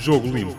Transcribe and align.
Jogo 0.00 0.28
Limpo. 0.28 0.56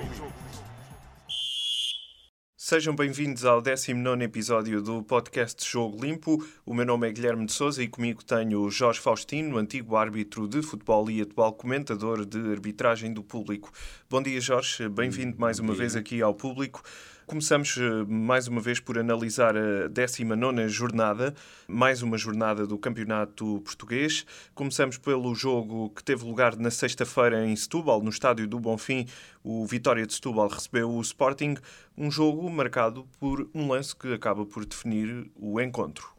Sejam 2.57 2.93
bem-vindos 2.93 3.45
ao 3.45 3.61
19 3.61 4.23
episódio 4.23 4.81
do 4.81 5.01
podcast 5.01 5.65
Jogo 5.65 6.03
Limpo. 6.03 6.45
O 6.65 6.73
meu 6.73 6.85
nome 6.85 7.07
é 7.07 7.11
Guilherme 7.11 7.45
de 7.45 7.53
Souza 7.53 7.81
e 7.81 7.87
comigo 7.87 8.23
tenho 8.23 8.69
Jorge 8.69 8.99
Faustino, 8.99 9.57
antigo 9.57 9.95
árbitro 9.95 10.45
de 10.45 10.61
futebol 10.61 11.09
e 11.09 11.21
atual 11.21 11.53
comentador 11.53 12.25
de 12.25 12.51
arbitragem 12.51 13.13
do 13.13 13.23
público. 13.23 13.71
Bom 14.09 14.21
dia, 14.21 14.41
Jorge. 14.41 14.89
Bem-vindo 14.89 15.39
mais 15.39 15.57
uma 15.57 15.73
vez 15.73 15.95
aqui 15.95 16.21
ao 16.21 16.33
público. 16.33 16.83
Começamos 17.29 17.77
eh, 17.77 18.05
mais 18.07 18.47
uma 18.47 18.59
vez 18.59 18.79
por 18.79 18.97
analisar 18.97 19.55
a 19.55 19.87
19 19.87 20.67
jornada, 20.67 21.35
mais 21.67 22.01
uma 22.01 22.17
jornada 22.17 22.65
do 22.65 22.75
Campeonato 22.75 23.61
Português. 23.61 24.25
Começamos 24.55 24.97
pelo 24.97 25.35
jogo 25.35 25.91
que 25.91 26.03
teve 26.03 26.25
lugar 26.25 26.55
na 26.57 26.71
sexta-feira 26.71 27.45
em 27.45 27.55
Setúbal, 27.55 28.01
no 28.01 28.09
estádio 28.09 28.47
do 28.47 28.59
Bonfim. 28.59 29.05
O 29.43 29.63
Vitória 29.67 30.07
de 30.07 30.13
Setúbal 30.15 30.47
recebeu 30.47 30.89
o 30.89 30.99
Sporting, 31.01 31.53
um 31.95 32.09
jogo 32.09 32.49
marcado 32.49 33.07
por 33.19 33.47
um 33.53 33.67
lance 33.67 33.95
que 33.95 34.11
acaba 34.11 34.43
por 34.43 34.65
definir 34.65 35.29
o 35.35 35.61
encontro. 35.61 36.11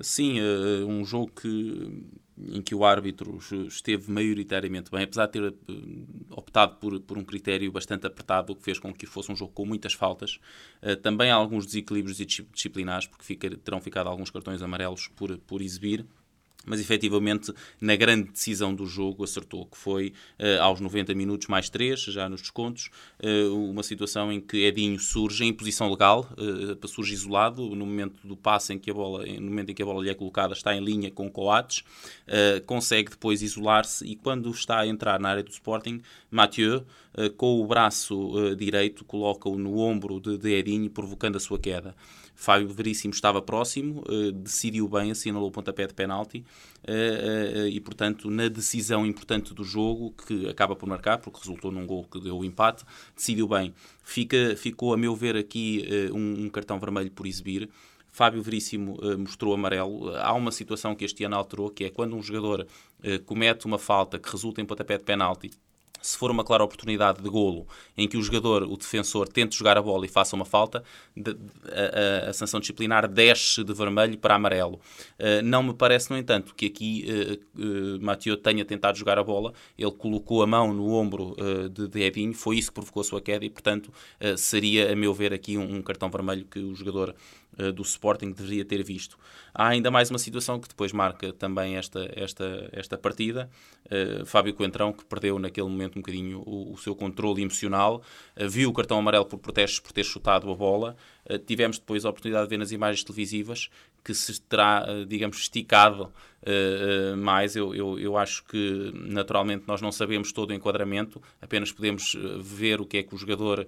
Sim, 0.00 0.38
eh, 0.38 0.84
um 0.84 1.04
jogo 1.04 1.32
que 1.32 2.06
em 2.46 2.62
que 2.62 2.74
o 2.74 2.84
árbitro 2.84 3.38
esteve 3.66 4.10
maioritariamente 4.10 4.90
bem, 4.90 5.02
apesar 5.02 5.26
de 5.26 5.32
ter 5.32 5.44
eh, 5.44 5.72
optado 6.30 6.76
por, 6.76 7.00
por 7.00 7.18
um 7.18 7.24
critério 7.24 7.70
bastante 7.72 8.06
apertado, 8.06 8.52
o 8.52 8.56
que 8.56 8.62
fez 8.62 8.78
com 8.78 8.92
que 8.92 9.06
fosse 9.06 9.32
um 9.32 9.36
jogo 9.36 9.52
com 9.52 9.66
muitas 9.66 9.92
faltas. 9.92 10.38
Uh, 10.82 10.96
também 10.96 11.30
há 11.30 11.34
alguns 11.34 11.66
desequilíbrios 11.66 12.16
disciplinares, 12.16 13.06
porque 13.06 13.24
fica, 13.24 13.50
terão 13.56 13.80
ficado 13.80 14.08
alguns 14.08 14.30
cartões 14.30 14.62
amarelos 14.62 15.08
por, 15.08 15.36
por 15.38 15.60
exibir 15.60 16.06
mas 16.68 16.80
efetivamente 16.80 17.52
na 17.80 17.96
grande 17.96 18.30
decisão 18.30 18.74
do 18.74 18.86
jogo 18.86 19.24
acertou, 19.24 19.66
que 19.66 19.76
foi 19.76 20.12
uh, 20.38 20.62
aos 20.62 20.80
90 20.80 21.14
minutos 21.14 21.48
mais 21.48 21.68
3, 21.70 22.00
já 22.00 22.28
nos 22.28 22.42
descontos, 22.42 22.90
uh, 23.22 23.70
uma 23.70 23.82
situação 23.82 24.32
em 24.32 24.40
que 24.40 24.64
Edinho 24.64 24.98
surge 25.00 25.44
em 25.44 25.52
posição 25.52 25.90
legal, 25.90 26.28
uh, 26.32 26.88
surge 26.88 27.14
isolado, 27.14 27.74
no 27.74 27.86
momento 27.86 28.26
do 28.26 28.36
passe 28.36 28.72
em 28.72 28.78
que 28.78 28.90
a 28.90 28.94
bola, 28.94 29.24
no 29.26 29.42
momento 29.42 29.70
em 29.70 29.74
que 29.74 29.82
a 29.82 29.86
bola 29.86 30.02
lhe 30.02 30.10
é 30.10 30.14
colocada, 30.14 30.52
está 30.52 30.74
em 30.74 30.82
linha 30.82 31.10
com 31.10 31.30
Coates, 31.30 31.82
consegue 32.66 33.10
depois 33.10 33.42
isolar-se 33.42 34.04
e 34.06 34.16
quando 34.16 34.50
está 34.50 34.80
a 34.80 34.86
entrar 34.86 35.20
na 35.20 35.30
área 35.30 35.42
do 35.42 35.50
Sporting, 35.50 36.00
Mathieu, 36.30 36.84
com 37.36 37.60
o 37.60 37.66
braço 37.66 38.54
direito, 38.56 39.04
coloca-o 39.04 39.58
no 39.58 39.78
ombro 39.78 40.20
de, 40.20 40.36
de 40.36 40.52
Edinho, 40.54 40.90
provocando 40.90 41.36
a 41.36 41.40
sua 41.40 41.58
queda. 41.58 41.94
Fábio 42.40 42.68
Veríssimo 42.68 43.12
estava 43.12 43.42
próximo, 43.42 44.04
uh, 44.08 44.30
decidiu 44.30 44.86
bem, 44.86 45.10
assinalou 45.10 45.48
o 45.48 45.50
pontapé 45.50 45.88
de 45.88 45.92
penalti 45.92 46.44
uh, 46.84 47.66
e, 47.66 47.80
portanto, 47.80 48.30
na 48.30 48.46
decisão 48.46 49.04
importante 49.04 49.52
do 49.52 49.64
jogo, 49.64 50.14
que 50.24 50.48
acaba 50.48 50.76
por 50.76 50.88
marcar, 50.88 51.18
porque 51.18 51.40
resultou 51.40 51.72
num 51.72 51.84
gol 51.84 52.04
que 52.04 52.20
deu 52.20 52.38
o 52.38 52.44
empate, 52.44 52.84
decidiu 53.16 53.48
bem. 53.48 53.74
Fica, 54.04 54.54
ficou, 54.56 54.94
a 54.94 54.96
meu 54.96 55.16
ver, 55.16 55.36
aqui 55.36 55.84
um, 56.12 56.44
um, 56.44 56.48
cartão 56.48 56.78
vermelho 56.78 57.10
por 57.10 57.26
exibir. 57.26 57.68
Fábio 58.08 58.40
Veríssimo 58.40 58.98
mostrou 59.18 59.52
amarelo. 59.52 60.14
Há 60.16 60.32
uma 60.32 60.52
situação 60.52 60.94
que 60.94 61.04
este 61.04 61.24
ano 61.24 61.34
alterou, 61.34 61.70
que 61.70 61.84
é 61.84 61.90
quando 61.90 62.14
um 62.14 62.22
jogador 62.22 62.66
comete 63.26 63.66
uma 63.66 63.78
falta 63.78 64.18
que 64.18 64.30
resulta 64.30 64.60
em 64.60 64.64
pontapé 64.64 64.96
de 64.96 65.04
penalti 65.04 65.50
se 66.00 66.16
for 66.16 66.30
uma 66.30 66.44
clara 66.44 66.64
oportunidade 66.64 67.22
de 67.22 67.28
golo 67.28 67.66
em 67.96 68.06
que 68.06 68.16
o 68.16 68.22
jogador, 68.22 68.62
o 68.62 68.76
defensor, 68.76 69.28
tente 69.28 69.56
jogar 69.56 69.76
a 69.76 69.82
bola 69.82 70.06
e 70.06 70.08
faça 70.08 70.36
uma 70.36 70.44
falta, 70.44 70.82
a, 71.16 72.26
a, 72.26 72.30
a 72.30 72.32
sanção 72.32 72.60
disciplinar 72.60 73.08
desce 73.08 73.64
de 73.64 73.72
vermelho 73.72 74.16
para 74.18 74.34
amarelo. 74.34 74.80
Uh, 75.18 75.42
não 75.42 75.62
me 75.62 75.74
parece, 75.74 76.10
no 76.10 76.18
entanto, 76.18 76.54
que 76.54 76.66
aqui 76.66 77.06
uh, 77.56 77.62
uh, 77.62 78.00
Mathieu 78.00 78.36
tenha 78.36 78.64
tentado 78.64 78.96
jogar 78.96 79.18
a 79.18 79.24
bola, 79.24 79.52
ele 79.76 79.90
colocou 79.92 80.42
a 80.42 80.46
mão 80.46 80.72
no 80.72 80.92
ombro 80.92 81.34
uh, 81.38 81.68
de, 81.68 81.88
de 81.88 82.00
Edinho, 82.02 82.34
foi 82.34 82.58
isso 82.58 82.68
que 82.68 82.74
provocou 82.74 83.00
a 83.00 83.04
sua 83.04 83.20
queda 83.20 83.44
e, 83.44 83.50
portanto, 83.50 83.92
seria, 84.36 84.92
a 84.92 84.96
meu 84.96 85.12
ver, 85.12 85.32
aqui 85.32 85.56
um, 85.56 85.76
um 85.76 85.82
cartão 85.82 86.10
vermelho 86.10 86.44
que 86.44 86.58
o 86.58 86.74
jogador 86.74 87.14
do 87.74 87.82
Sporting 87.82 88.32
deveria 88.32 88.64
ter 88.64 88.82
visto. 88.82 89.18
Há 89.54 89.68
ainda 89.68 89.90
mais 89.90 90.10
uma 90.10 90.18
situação 90.18 90.60
que 90.60 90.68
depois 90.68 90.92
marca 90.92 91.32
também 91.32 91.76
esta, 91.76 92.10
esta, 92.14 92.68
esta 92.72 92.96
partida. 92.98 93.50
Fábio 94.26 94.54
Coentrão, 94.54 94.92
que 94.92 95.04
perdeu 95.04 95.38
naquele 95.38 95.66
momento 95.66 95.96
um 95.96 96.02
bocadinho 96.02 96.42
o, 96.46 96.72
o 96.74 96.78
seu 96.78 96.94
controle 96.94 97.42
emocional, 97.42 98.02
uh, 98.36 98.48
viu 98.48 98.70
o 98.70 98.72
cartão 98.72 98.98
amarelo 98.98 99.24
por 99.24 99.38
protestos 99.38 99.80
por 99.80 99.92
ter 99.92 100.04
chutado 100.04 100.50
a 100.50 100.54
bola. 100.54 100.96
Uh, 101.28 101.38
tivemos 101.38 101.78
depois 101.78 102.04
a 102.04 102.10
oportunidade 102.10 102.46
de 102.46 102.50
ver 102.50 102.58
nas 102.58 102.72
imagens 102.72 103.04
televisivas 103.04 103.68
que 104.04 104.14
se 104.14 104.40
terá, 104.42 104.86
uh, 104.88 105.04
digamos, 105.04 105.38
esticado 105.38 106.12
mais. 107.18 107.56
Eu, 107.56 107.74
eu, 107.74 107.98
eu, 107.98 108.16
acho 108.16 108.44
que, 108.44 108.92
naturalmente, 108.94 109.64
nós 109.66 109.82
não 109.82 109.90
sabemos 109.90 110.32
todo 110.32 110.50
o 110.50 110.54
enquadramento, 110.54 111.20
apenas 111.42 111.72
podemos 111.72 112.16
ver 112.40 112.80
o 112.80 112.86
que 112.86 112.98
é 112.98 113.02
que 113.02 113.12
o 113.12 113.18
jogador, 113.18 113.66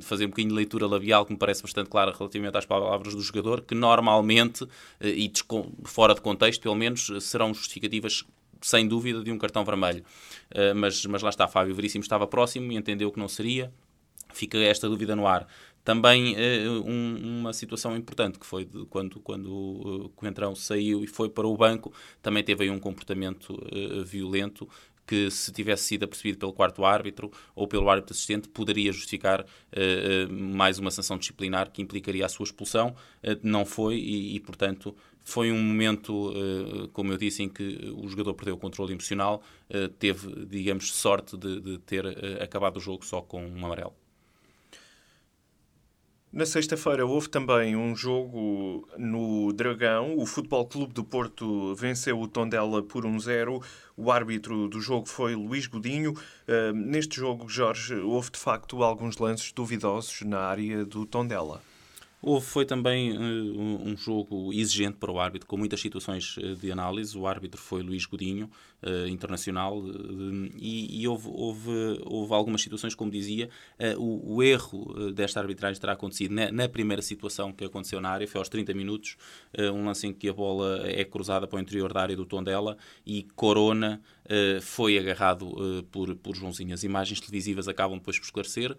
fazer 0.00 0.24
um 0.24 0.28
bocadinho 0.28 0.50
de 0.50 0.54
leitura 0.54 0.86
labial, 0.86 1.26
que 1.26 1.32
me 1.32 1.38
parece 1.38 1.60
bastante 1.60 1.90
clara 1.90 2.14
relativamente 2.16 2.56
às 2.56 2.64
palavras 2.64 3.16
do 3.16 3.20
jogador, 3.20 3.62
que 3.62 3.74
normalmente, 3.74 4.66
e 5.00 5.30
fora 5.84 6.14
de 6.14 6.20
contexto, 6.20 6.62
pelo 6.62 6.76
menos, 6.76 7.10
serão 7.20 7.52
justificativas 7.52 8.24
sem 8.60 8.86
dúvida, 8.86 9.22
de 9.22 9.32
um 9.32 9.38
cartão 9.38 9.64
vermelho. 9.64 10.04
Uh, 10.50 10.74
mas, 10.74 11.04
mas 11.06 11.22
lá 11.22 11.30
está, 11.30 11.46
Fábio 11.46 11.74
Veríssimo 11.74 12.02
estava 12.02 12.26
próximo 12.26 12.72
e 12.72 12.76
entendeu 12.76 13.10
que 13.10 13.18
não 13.18 13.28
seria. 13.28 13.72
Fica 14.32 14.58
esta 14.58 14.88
dúvida 14.88 15.16
no 15.16 15.26
ar. 15.26 15.46
Também 15.88 16.34
uh, 16.34 16.84
um, 16.86 17.38
uma 17.40 17.52
situação 17.54 17.96
importante 17.96 18.38
que 18.38 18.44
foi 18.44 18.66
de, 18.66 18.84
quando, 18.90 19.18
quando 19.20 19.50
o 19.50 20.08
Coentrão 20.10 20.54
saiu 20.54 21.02
e 21.02 21.06
foi 21.06 21.30
para 21.30 21.46
o 21.46 21.56
banco, 21.56 21.90
também 22.20 22.44
teve 22.44 22.64
aí 22.64 22.70
um 22.70 22.78
comportamento 22.78 23.54
uh, 23.54 24.04
violento 24.04 24.68
que 25.06 25.30
se 25.30 25.50
tivesse 25.50 25.84
sido 25.84 26.04
apercebido 26.04 26.36
pelo 26.36 26.52
quarto 26.52 26.84
árbitro 26.84 27.32
ou 27.54 27.66
pelo 27.66 27.88
árbitro 27.88 28.12
assistente 28.12 28.50
poderia 28.50 28.92
justificar 28.92 29.40
uh, 29.40 30.30
mais 30.30 30.78
uma 30.78 30.90
sanção 30.90 31.16
disciplinar 31.16 31.70
que 31.70 31.80
implicaria 31.80 32.26
a 32.26 32.28
sua 32.28 32.44
expulsão. 32.44 32.94
Uh, 33.24 33.40
não 33.42 33.64
foi 33.64 33.94
e, 33.96 34.36
e, 34.36 34.40
portanto, 34.40 34.94
foi 35.24 35.50
um 35.50 35.58
momento, 35.58 36.32
como 36.94 37.12
eu 37.12 37.18
disse, 37.18 37.42
em 37.42 37.50
que 37.50 37.92
o 37.94 38.08
jogador 38.08 38.32
perdeu 38.32 38.54
o 38.54 38.58
controle 38.58 38.92
emocional, 38.92 39.42
teve, 39.98 40.46
digamos, 40.46 40.90
sorte 40.94 41.36
de, 41.36 41.60
de 41.60 41.78
ter 41.80 42.06
acabado 42.42 42.78
o 42.78 42.80
jogo 42.80 43.04
só 43.04 43.20
com 43.20 43.46
um 43.46 43.66
amarelo. 43.66 43.92
Na 46.30 46.44
sexta-feira 46.44 47.06
houve 47.06 47.26
também 47.30 47.74
um 47.74 47.96
jogo 47.96 48.86
no 48.98 49.50
Dragão. 49.54 50.14
O 50.18 50.26
Futebol 50.26 50.66
Clube 50.66 50.92
do 50.92 51.02
Porto 51.02 51.74
venceu 51.74 52.20
o 52.20 52.28
Tondela 52.28 52.82
por 52.82 53.04
1-0. 53.04 53.64
O 53.96 54.12
árbitro 54.12 54.68
do 54.68 54.78
jogo 54.78 55.08
foi 55.08 55.34
Luís 55.34 55.66
Godinho. 55.66 56.12
Uh, 56.12 56.72
neste 56.74 57.16
jogo, 57.16 57.48
Jorge, 57.48 57.94
houve 57.94 58.30
de 58.30 58.38
facto 58.38 58.82
alguns 58.82 59.16
lances 59.16 59.52
duvidosos 59.52 60.20
na 60.20 60.40
área 60.40 60.84
do 60.84 61.06
Tondela. 61.06 61.62
Houve, 62.20 62.46
foi 62.46 62.64
também 62.64 63.16
uh, 63.16 63.88
um 63.88 63.96
jogo 63.96 64.52
exigente 64.52 64.96
para 64.96 65.10
o 65.10 65.20
árbitro, 65.20 65.46
com 65.46 65.56
muitas 65.56 65.80
situações 65.80 66.36
uh, 66.36 66.56
de 66.56 66.72
análise. 66.72 67.16
O 67.16 67.28
árbitro 67.28 67.60
foi 67.60 67.80
Luís 67.80 68.06
Godinho, 68.06 68.50
uh, 68.82 69.06
internacional, 69.06 69.80
e, 70.56 71.00
e 71.00 71.06
houve, 71.06 71.28
houve, 71.28 71.70
houve, 72.04 72.34
algumas 72.34 72.60
situações, 72.60 72.94
como 72.94 73.10
dizia, 73.10 73.48
o, 73.96 74.34
o, 74.34 74.42
erro 74.42 75.12
desta 75.12 75.40
arbitragem 75.40 75.80
terá 75.80 75.92
acontecido 75.92 76.34
na, 76.34 76.50
na, 76.50 76.68
primeira 76.68 77.02
situação 77.02 77.52
que 77.52 77.64
aconteceu 77.64 78.00
na 78.00 78.10
área, 78.10 78.26
foi 78.26 78.40
aos 78.40 78.48
30 78.48 78.74
minutos, 78.74 79.16
um 79.72 79.84
lance 79.84 80.06
em 80.06 80.12
que 80.12 80.28
a 80.28 80.32
bola 80.32 80.82
é 80.86 81.04
cruzada 81.04 81.46
para 81.46 81.56
o 81.56 81.60
interior 81.60 81.92
da 81.92 82.02
área 82.02 82.16
do 82.16 82.26
Tondela 82.26 82.76
e 83.06 83.26
Corona 83.34 84.00
foi 84.62 84.98
agarrado 84.98 85.84
por, 85.90 86.14
por 86.16 86.36
Joãozinho. 86.36 86.74
As 86.74 86.82
imagens 86.82 87.20
televisivas 87.20 87.68
acabam 87.68 87.98
depois 87.98 88.18
por 88.18 88.24
esclarecer. 88.24 88.76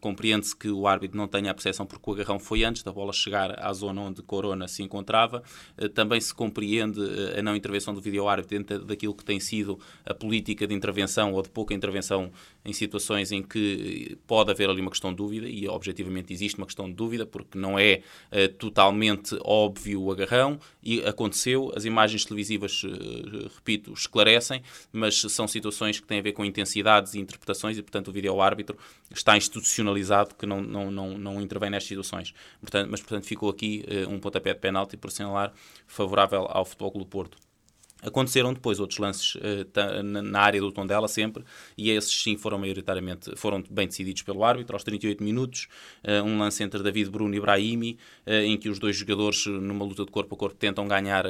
Compreende-se 0.00 0.56
que 0.56 0.68
o 0.68 0.86
árbitro 0.86 1.16
não 1.16 1.28
tenha 1.28 1.50
a 1.50 1.54
percepção 1.54 1.86
porque 1.86 2.10
o 2.10 2.12
agarrão 2.14 2.38
foi 2.38 2.64
antes 2.64 2.82
da 2.82 2.92
bola 2.92 3.12
chegar 3.12 3.58
à 3.62 3.72
zona 3.72 4.00
onde 4.00 4.22
Corona 4.22 4.66
se 4.68 4.82
encontrava. 4.82 5.42
Eh, 5.76 5.88
também 5.88 6.20
se 6.20 6.34
compreende 6.34 7.00
eh, 7.00 7.38
a 7.38 7.42
não 7.42 7.56
intervenção 7.56 7.94
do 7.94 8.00
vídeo-árbitro 8.00 8.58
dentro 8.58 8.84
daquilo 8.84 9.14
que 9.14 9.24
tem 9.24 9.40
sido 9.40 9.78
a 10.04 10.14
política 10.14 10.66
de 10.66 10.74
intervenção 10.74 11.32
ou 11.32 11.42
de 11.42 11.48
pouca 11.48 11.74
intervenção 11.74 12.30
em 12.64 12.72
situações 12.72 13.32
em 13.32 13.42
que 13.42 14.18
pode 14.26 14.50
haver 14.50 14.68
ali 14.68 14.80
uma 14.80 14.90
questão 14.90 15.10
de 15.10 15.16
dúvida, 15.16 15.48
e 15.48 15.66
objetivamente 15.66 16.32
existe 16.32 16.58
uma 16.58 16.66
questão 16.66 16.86
de 16.86 16.94
dúvida, 16.94 17.24
porque 17.24 17.58
não 17.58 17.78
é 17.78 18.02
uh, 18.30 18.52
totalmente 18.54 19.36
óbvio 19.42 20.02
o 20.02 20.12
agarrão, 20.12 20.58
e 20.82 21.00
aconteceu, 21.02 21.72
as 21.74 21.84
imagens 21.84 22.24
televisivas, 22.24 22.82
uh, 22.84 23.50
repito, 23.54 23.92
esclarecem, 23.92 24.39
mas 24.92 25.20
são 25.20 25.46
situações 25.46 26.00
que 26.00 26.06
têm 26.06 26.20
a 26.20 26.22
ver 26.22 26.32
com 26.32 26.44
intensidades 26.44 27.14
e 27.14 27.18
interpretações, 27.18 27.78
e 27.78 27.82
portanto 27.82 28.08
o 28.08 28.12
vídeo-árbitro 28.12 28.76
está 29.10 29.36
institucionalizado 29.36 30.34
que 30.34 30.46
não, 30.46 30.60
não, 30.60 30.90
não, 30.90 31.18
não 31.18 31.40
intervém 31.40 31.70
nestas 31.70 31.88
situações. 31.88 32.34
Portanto, 32.60 32.88
mas 32.90 33.00
portanto 33.00 33.24
ficou 33.24 33.48
aqui 33.48 33.84
uh, 33.88 34.10
um 34.10 34.18
pontapé 34.18 34.54
de 34.54 34.60
penalti 34.60 34.96
por 34.96 35.08
assinalar 35.08 35.52
favorável 35.86 36.46
ao 36.48 36.64
Futebol 36.64 36.92
Clube 36.92 37.10
Porto. 37.10 37.38
Aconteceram 38.02 38.54
depois 38.54 38.80
outros 38.80 38.98
lances 38.98 39.34
uh, 39.34 40.02
na 40.02 40.40
área 40.40 40.58
do 40.58 40.72
Tondela 40.72 41.06
sempre, 41.06 41.44
e 41.76 41.90
esses 41.90 42.22
sim 42.22 42.36
foram 42.36 42.58
maioritariamente 42.58 43.36
foram 43.36 43.62
bem 43.70 43.86
decididos 43.86 44.22
pelo 44.22 44.42
árbitro. 44.42 44.74
Aos 44.74 44.84
38 44.84 45.22
minutos, 45.22 45.68
uh, 46.02 46.24
um 46.24 46.38
lance 46.38 46.62
entre 46.62 46.82
David 46.82 47.10
Bruno 47.10 47.34
e 47.34 47.40
Brahimi, 47.40 47.98
em 48.26 48.56
que 48.56 48.68
os 48.68 48.78
dois 48.78 48.96
jogadores, 48.96 49.44
numa 49.46 49.84
luta 49.84 50.04
de 50.04 50.10
corpo 50.10 50.34
a 50.34 50.38
corpo, 50.38 50.56
tentam 50.56 50.86
ganhar 50.88 51.26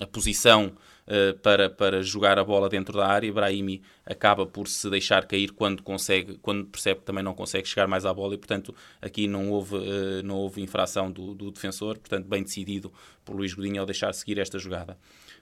a 0.00 0.06
posição 0.06 0.72
uh, 1.06 1.36
para, 1.38 1.68
para 1.68 2.02
jogar 2.02 2.38
a 2.38 2.44
bola 2.44 2.68
dentro 2.68 2.96
da 2.96 3.06
área. 3.06 3.32
Brahimi 3.32 3.82
acaba 4.06 4.46
por 4.46 4.68
se 4.68 4.88
deixar 4.88 5.26
cair 5.26 5.52
quando 5.52 5.82
consegue, 5.82 6.38
quando 6.38 6.66
percebe 6.66 7.00
que 7.00 7.06
também 7.06 7.22
não 7.22 7.34
consegue 7.34 7.66
chegar 7.66 7.86
mais 7.86 8.06
à 8.06 8.14
bola 8.14 8.34
e, 8.34 8.38
portanto, 8.38 8.74
aqui 9.02 9.26
não 9.26 9.50
houve, 9.50 9.76
uh, 9.76 10.22
não 10.24 10.36
houve 10.36 10.62
infração 10.62 11.10
do, 11.10 11.34
do 11.34 11.50
defensor, 11.50 11.98
portanto, 11.98 12.26
bem 12.26 12.42
decidido 12.42 12.92
por 13.24 13.34
Luís 13.34 13.52
Godinho 13.52 13.80
ao 13.80 13.86
deixar 13.86 14.12
seguir 14.14 14.38
esta 14.38 14.58
jogada. 14.58 14.96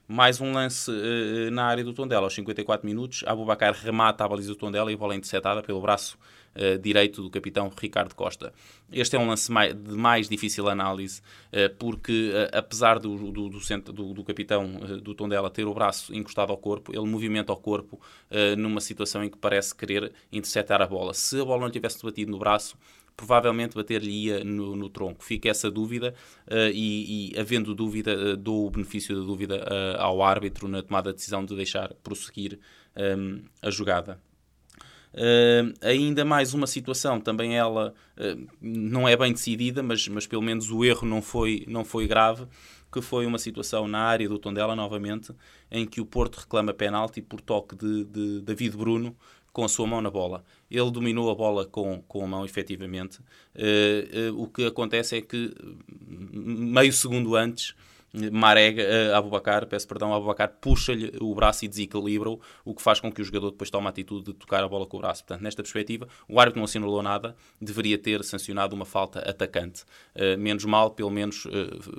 Mais 0.09 0.39
um 0.39 0.53
lance 0.53 0.89
uh, 0.89 1.51
na 1.51 1.65
área 1.65 1.83
do 1.83 1.91
Tondela, 1.91 2.27
aos 2.27 2.33
54 2.33 2.87
minutos. 2.87 3.25
Abubacar 3.27 3.73
remata 3.73 4.23
a 4.23 4.27
baliza 4.27 4.53
do 4.53 4.55
Tondela 4.55 4.89
e 4.89 4.93
a 4.93 4.97
bola 4.97 5.13
é 5.13 5.17
interceptada 5.17 5.61
pelo 5.61 5.81
braço 5.81 6.17
uh, 6.55 6.79
direito 6.79 7.21
do 7.21 7.29
capitão 7.29 7.69
Ricardo 7.77 8.15
Costa. 8.15 8.53
Este 8.89 9.17
é 9.17 9.19
um 9.19 9.27
lance 9.27 9.51
mais, 9.51 9.73
de 9.73 9.91
mais 9.91 10.29
difícil 10.29 10.69
análise, 10.69 11.21
uh, 11.51 11.75
porque 11.77 12.31
apesar 12.53 12.99
do, 12.99 13.17
do, 13.33 13.49
do, 13.49 13.59
centro, 13.59 13.91
do, 13.91 14.13
do 14.13 14.23
capitão 14.23 14.79
do 15.03 15.13
Tondela 15.13 15.49
ter 15.49 15.65
o 15.65 15.73
braço 15.73 16.15
encostado 16.15 16.53
ao 16.53 16.57
corpo, 16.57 16.95
ele 16.95 17.05
movimenta 17.05 17.51
o 17.51 17.57
corpo 17.57 17.99
numa 18.57 18.79
situação 18.79 19.25
em 19.25 19.29
que 19.29 19.37
parece 19.37 19.75
querer 19.75 20.13
interceptar 20.31 20.81
a 20.81 20.87
bola. 20.87 21.13
Se 21.13 21.41
a 21.41 21.43
bola 21.43 21.63
não 21.63 21.69
tivesse 21.69 22.01
batido 22.01 22.31
no 22.31 22.39
braço, 22.39 22.77
provavelmente 23.17 23.75
bater-lhe-ia 23.75 24.43
no, 24.43 24.75
no, 24.75 24.89
tronco. 24.89 25.23
Fica 25.23 25.49
essa 25.49 25.71
dúvida 25.71 26.13
uh, 26.47 26.71
e, 26.71 27.33
e, 27.33 27.39
havendo 27.39 27.73
dúvida, 27.73 28.15
uh, 28.15 28.37
dou 28.37 28.67
o 28.67 28.69
benefício 28.69 29.19
da 29.19 29.25
dúvida 29.25 29.57
uh, 29.57 29.99
ao 29.99 30.21
árbitro 30.21 30.67
na 30.67 30.83
tomada 30.83 31.09
de 31.09 31.15
decisão 31.15 31.43
de 31.43 31.55
deixar 31.55 31.93
prosseguir 31.95 32.59
um, 32.95 33.01
ehm, 33.01 33.41
a 33.63 33.71
jogada. 33.71 34.21
Uh, 35.13 35.73
ainda 35.81 36.23
mais 36.23 36.53
uma 36.53 36.67
situação, 36.67 37.19
também 37.19 37.57
ela 37.57 37.91
uh, 38.17 38.47
não 38.61 39.07
é 39.07 39.17
bem 39.17 39.33
decidida, 39.33 39.81
mas, 39.81 40.07
mas 40.07 40.27
pelo 40.27 40.43
menos 40.43 40.69
o 40.69 40.85
erro 40.85 41.07
não 41.07 41.23
foi, 41.23 41.65
não 41.67 41.83
foi 41.83 42.05
grave, 42.05 42.45
que 42.91 43.01
foi 43.01 43.25
uma 43.25 43.39
situação 43.39 43.87
na 43.87 43.99
área 43.99 44.29
do 44.29 44.37
Tondela, 44.37 44.75
novamente, 44.75 45.33
em 45.71 45.87
que 45.87 45.99
o 45.99 46.05
Porto 46.05 46.37
reclama 46.37 46.71
penalti 46.71 47.21
por 47.21 47.41
toque 47.41 47.75
de, 47.75 48.05
de 48.05 48.41
David 48.41 48.77
Bruno 48.77 49.15
com 49.57 49.63
a 49.63 49.67
sua 49.67 49.87
mão 49.87 49.99
na 50.03 50.11
bola. 50.11 50.45
Ele 50.69 50.91
dominou 50.91 51.31
a 51.31 51.33
bola 51.33 51.65
com, 51.65 51.99
com 52.07 52.23
a 52.23 52.27
mão, 52.27 52.45
efetivamente. 52.45 53.17
Uh, 53.55 54.31
uh, 54.31 54.43
o 54.43 54.47
que 54.47 54.67
acontece 54.67 55.17
é 55.17 55.21
que, 55.21 55.51
meio 56.07 56.93
segundo 56.93 57.35
antes, 57.35 57.73
Marega, 58.31 58.83
uh, 58.83 59.15
Abubacar, 59.15 59.65
peço 59.67 59.87
perdão, 59.87 60.13
Abubacar 60.13 60.49
puxa-lhe 60.61 61.11
o 61.19 61.35
braço 61.35 61.65
e 61.65 61.67
desequilibra-o, 61.67 62.39
o 62.63 62.73
que 62.73 62.81
faz 62.81 62.99
com 62.99 63.11
que 63.11 63.21
o 63.21 63.25
jogador 63.25 63.51
depois 63.51 63.69
tome 63.69 63.87
a 63.87 63.89
atitude 63.89 64.25
de 64.25 64.33
tocar 64.33 64.63
a 64.63 64.67
bola 64.67 64.85
com 64.85 64.97
o 64.97 64.99
braço. 65.01 65.23
Portanto, 65.23 65.43
nesta 65.43 65.61
perspectiva, 65.61 66.07
o 66.27 66.39
árbitro 66.39 66.59
não 66.59 66.65
assinalou 66.65 67.03
nada, 67.03 67.35
deveria 67.61 67.97
ter 67.97 68.23
sancionado 68.23 68.75
uma 68.75 68.85
falta 68.85 69.19
atacante. 69.19 69.83
Uh, 70.15 70.37
menos 70.37 70.63
mal, 70.65 70.91
pelo 70.91 71.11
menos, 71.11 71.45
uh, 71.45 71.49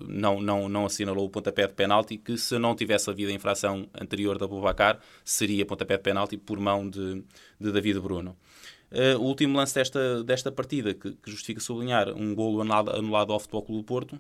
não, 0.09 0.41
não, 0.41 0.69
não 0.69 0.87
assinalou 0.87 1.27
o 1.27 1.31
pontapé 1.31 1.67
de 1.67 1.75
penalti, 1.75 2.17
que 2.17 2.39
se 2.39 2.59
não 2.59 2.75
tivesse 2.75 3.11
havido 3.11 3.31
a 3.31 3.35
infração 3.35 3.89
anterior 3.95 4.39
da 4.39 4.47
Abubacar, 4.47 4.99
seria 5.25 5.67
pontapé 5.67 5.97
de 5.97 6.03
penalti 6.03 6.37
por 6.37 6.59
mão 6.59 6.89
de, 6.89 7.23
de 7.61 7.71
David 7.71 8.01
Bruno. 8.01 8.37
Uh, 8.91 9.19
o 9.19 9.25
último 9.25 9.59
lance 9.59 9.75
desta, 9.75 10.25
desta 10.25 10.51
partida, 10.51 10.95
que, 10.95 11.13
que 11.13 11.31
justifica 11.31 11.61
sublinhar 11.61 12.09
um 12.15 12.35
golo 12.35 12.63
anulado, 12.63 12.91
anulado 12.91 13.33
ao 13.35 13.39
Futebol 13.39 13.63
Clube 13.63 13.83
do 13.83 13.85
Porto, 13.85 14.19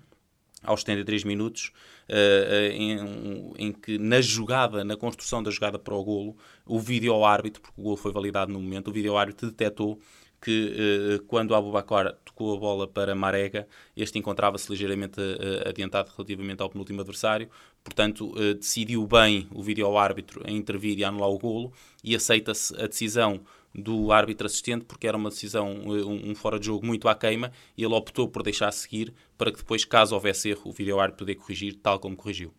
aos 0.62 0.80
73 0.80 1.24
minutos, 1.24 1.72
uh, 2.08 2.72
em, 2.72 3.52
em, 3.58 3.72
que 3.72 3.98
na 3.98 4.20
jogada, 4.20 4.84
na 4.84 4.96
construção 4.96 5.42
da 5.42 5.50
jogada 5.50 5.78
para 5.78 5.94
o 5.94 6.04
golo, 6.04 6.36
o 6.66 6.78
vídeo-árbitro, 6.80 7.62
porque 7.62 7.80
o 7.80 7.84
golo 7.84 7.96
foi 7.96 8.12
validado 8.12 8.52
no 8.52 8.60
momento, 8.60 8.88
o 8.88 8.92
vídeo-árbitro 8.92 9.48
detectou 9.48 10.00
que 10.40 11.18
uh, 11.18 11.24
quando 11.24 11.54
Abu 11.54 11.72
Bakar 11.72 12.12
tocou 12.24 12.56
a 12.56 12.60
bola 12.60 12.86
para 12.86 13.14
Marega, 13.14 13.66
este 13.96 14.18
encontrava-se 14.18 14.70
ligeiramente 14.70 15.20
uh, 15.20 15.68
adiantado 15.68 16.10
relativamente 16.16 16.62
ao 16.62 16.70
penúltimo 16.70 17.00
adversário, 17.00 17.48
portanto 17.82 18.30
uh, 18.30 18.54
decidiu 18.54 19.06
bem 19.06 19.48
o 19.50 19.62
vídeo-árbitro 19.62 20.42
a 20.46 20.50
intervir 20.50 20.98
e 20.98 21.04
anular 21.04 21.30
o 21.30 21.38
golo 21.38 21.72
e 22.04 22.14
aceita-se 22.14 22.74
a 22.80 22.86
decisão 22.86 23.40
do 23.80 24.12
árbitro 24.12 24.46
assistente, 24.46 24.84
porque 24.84 25.06
era 25.06 25.16
uma 25.16 25.30
decisão, 25.30 25.70
um, 25.70 26.30
um 26.30 26.34
fora 26.34 26.58
de 26.58 26.66
jogo 26.66 26.86
muito 26.86 27.08
à 27.08 27.14
queima, 27.14 27.52
e 27.76 27.84
ele 27.84 27.94
optou 27.94 28.28
por 28.28 28.42
deixar 28.42 28.72
seguir 28.72 29.12
para 29.36 29.50
que 29.50 29.58
depois, 29.58 29.84
caso 29.84 30.14
houvesse 30.14 30.50
erro, 30.50 30.70
o 30.70 30.72
vídeo-árbitro 30.72 31.24
poder 31.24 31.34
corrigir, 31.36 31.74
tal 31.82 31.98
como 31.98 32.16
corrigiu. 32.16 32.52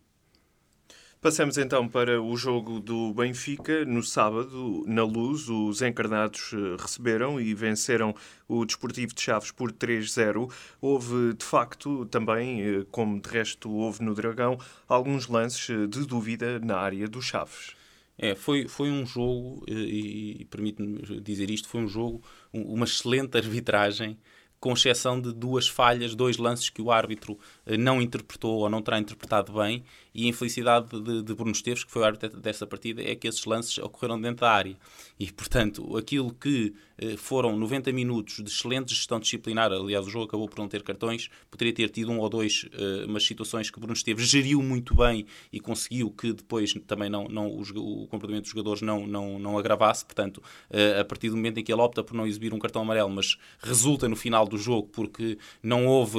Passamos 1.22 1.58
então 1.58 1.86
para 1.86 2.22
o 2.22 2.34
jogo 2.34 2.80
do 2.80 3.12
Benfica. 3.12 3.84
No 3.84 4.02
sábado, 4.02 4.82
na 4.86 5.04
luz, 5.04 5.50
os 5.50 5.82
encarnados 5.82 6.52
eh, 6.54 6.76
receberam 6.80 7.38
e 7.38 7.52
venceram 7.52 8.14
o 8.48 8.64
Desportivo 8.64 9.14
de 9.14 9.20
Chaves 9.20 9.50
por 9.50 9.70
3-0. 9.70 10.50
Houve, 10.80 11.34
de 11.34 11.44
facto, 11.44 12.06
também, 12.06 12.62
eh, 12.62 12.86
como 12.90 13.20
de 13.20 13.28
resto 13.28 13.70
houve 13.70 14.02
no 14.02 14.14
Dragão, 14.14 14.56
alguns 14.88 15.28
lances 15.28 15.68
eh, 15.68 15.86
de 15.86 16.06
dúvida 16.06 16.58
na 16.58 16.78
área 16.78 17.06
do 17.06 17.20
Chaves. 17.20 17.76
É, 18.22 18.34
foi, 18.34 18.68
foi 18.68 18.90
um 18.90 19.06
jogo, 19.06 19.64
e, 19.66 20.42
e 20.42 20.44
permite-me 20.44 21.20
dizer 21.22 21.50
isto, 21.50 21.68
foi 21.68 21.80
um 21.80 21.88
jogo, 21.88 22.22
uma 22.52 22.84
excelente 22.84 23.38
arbitragem, 23.38 24.18
com 24.60 24.74
exceção 24.74 25.18
de 25.18 25.32
duas 25.32 25.66
falhas, 25.66 26.14
dois 26.14 26.36
lances 26.36 26.68
que 26.68 26.82
o 26.82 26.92
árbitro 26.92 27.38
eh, 27.64 27.78
não 27.78 28.00
interpretou 28.02 28.58
ou 28.58 28.68
não 28.68 28.82
terá 28.82 28.98
interpretado 28.98 29.54
bem, 29.54 29.82
e 30.14 30.26
a 30.26 30.28
infelicidade 30.28 31.00
de, 31.00 31.22
de 31.22 31.34
Bruno 31.34 31.52
Esteves, 31.52 31.82
que 31.82 31.90
foi 31.90 32.02
o 32.02 32.04
árbitro 32.04 32.38
dessa 32.38 32.66
partida, 32.66 33.02
é 33.02 33.16
que 33.16 33.26
esses 33.26 33.42
lances 33.46 33.78
ocorreram 33.78 34.20
dentro 34.20 34.42
da 34.42 34.52
área. 34.52 34.76
E, 35.20 35.30
portanto, 35.30 35.98
aquilo 35.98 36.32
que 36.32 36.72
eh, 36.96 37.14
foram 37.14 37.54
90 37.54 37.92
minutos 37.92 38.36
de 38.36 38.48
excelente 38.48 38.94
gestão 38.94 39.20
disciplinar, 39.20 39.70
aliás, 39.70 40.06
o 40.06 40.08
jogo 40.08 40.24
acabou 40.24 40.48
por 40.48 40.58
não 40.58 40.66
ter 40.66 40.82
cartões, 40.82 41.28
poderia 41.50 41.74
ter 41.74 41.90
tido 41.90 42.10
um 42.10 42.18
ou 42.20 42.28
dois, 42.30 42.64
uh, 42.72 43.04
umas 43.06 43.26
situações 43.26 43.70
que 43.70 43.78
Bruno 43.78 43.92
Esteves 43.92 44.26
geriu 44.26 44.62
muito 44.62 44.94
bem 44.94 45.26
e 45.52 45.60
conseguiu 45.60 46.10
que 46.10 46.32
depois 46.32 46.72
também 46.86 47.10
não, 47.10 47.24
não 47.28 47.48
o, 47.48 47.60
o 48.02 48.06
comportamento 48.06 48.44
dos 48.44 48.50
jogadores 48.50 48.80
não, 48.80 49.06
não, 49.06 49.38
não 49.38 49.58
agravasse. 49.58 50.06
Portanto, 50.06 50.38
uh, 50.70 51.00
a 51.00 51.04
partir 51.04 51.28
do 51.28 51.36
momento 51.36 51.60
em 51.60 51.64
que 51.64 51.70
ele 51.70 51.82
opta 51.82 52.02
por 52.02 52.14
não 52.14 52.26
exibir 52.26 52.54
um 52.54 52.58
cartão 52.58 52.80
amarelo, 52.80 53.10
mas 53.10 53.36
resulta 53.58 54.08
no 54.08 54.16
final 54.16 54.48
do 54.48 54.56
jogo 54.56 54.88
porque 54.88 55.36
não 55.62 55.86
houve 55.86 56.18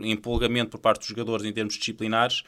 empolgamento 0.00 0.70
por 0.70 0.80
parte 0.80 0.98
dos 0.98 1.08
jogadores 1.08 1.46
em 1.46 1.52
termos 1.52 1.74
disciplinares, 1.74 2.42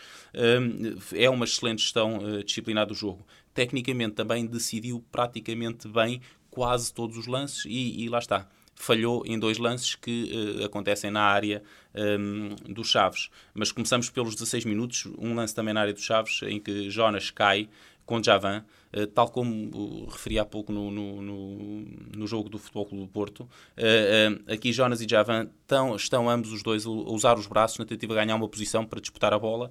é 1.15 1.31
uma 1.31 1.45
excelente 1.45 1.83
gestão 1.83 2.19
disciplinar 2.45 2.87
do 2.87 2.95
jogo 2.95 3.25
tecnicamente 3.59 4.15
também 4.15 4.47
decidiu 4.47 5.05
praticamente 5.11 5.89
bem 5.89 6.21
quase 6.49 6.95
todos 6.95 7.19
os 7.19 7.27
lances 7.27 7.65
e, 7.65 8.05
e 8.05 8.09
lá 8.09 8.21
está. 8.21 8.49
Falhou 8.77 9.25
em 9.27 9.37
dois 9.37 9.59
lances 9.59 9.97
que 9.97 10.31
uh, 10.61 10.65
acontecem 10.65 11.11
na 11.11 11.23
área 11.23 11.61
um, 11.93 12.55
do 12.73 12.85
Chaves. 12.85 13.29
Mas 13.53 13.73
começamos 13.73 14.11
pelos 14.11 14.37
16 14.37 14.65
minutos, 14.65 15.09
um 15.19 15.35
lance 15.35 15.53
também 15.53 15.75
na 15.75 15.81
área 15.81 15.93
do 15.93 16.01
Chaves, 16.01 16.41
em 16.45 16.61
que 16.61 16.89
Jonas 16.89 17.33
cai 17.33 17.69
com 18.09 18.23
Javan, 18.23 18.65
eh, 18.91 19.05
tal 19.05 19.29
como 19.29 20.07
referi 20.07 20.39
há 20.39 20.45
pouco 20.47 20.73
no, 20.73 20.91
no, 20.91 21.21
no, 21.21 21.85
no 22.17 22.27
jogo 22.27 22.49
do 22.49 22.59
Futebol 22.59 22.87
Clube 22.87 23.05
do 23.05 23.11
Porto. 23.11 23.47
Eh, 23.77 24.31
aqui 24.49 24.73
Jonas 24.73 25.03
e 25.03 25.07
Javan 25.07 25.51
estão, 25.61 25.95
estão 25.95 26.31
ambos 26.31 26.51
os 26.51 26.63
dois 26.63 26.87
a 26.87 26.91
usar 26.91 27.39
os 27.39 27.47
braços 27.47 27.79
na 27.79 27.85
tentativa 27.85 28.15
de 28.15 28.21
ganhar 28.21 28.35
uma 28.35 28.49
posição 28.49 28.87
para 28.87 28.99
disputar 28.99 29.35
a 29.35 29.39
bola. 29.39 29.71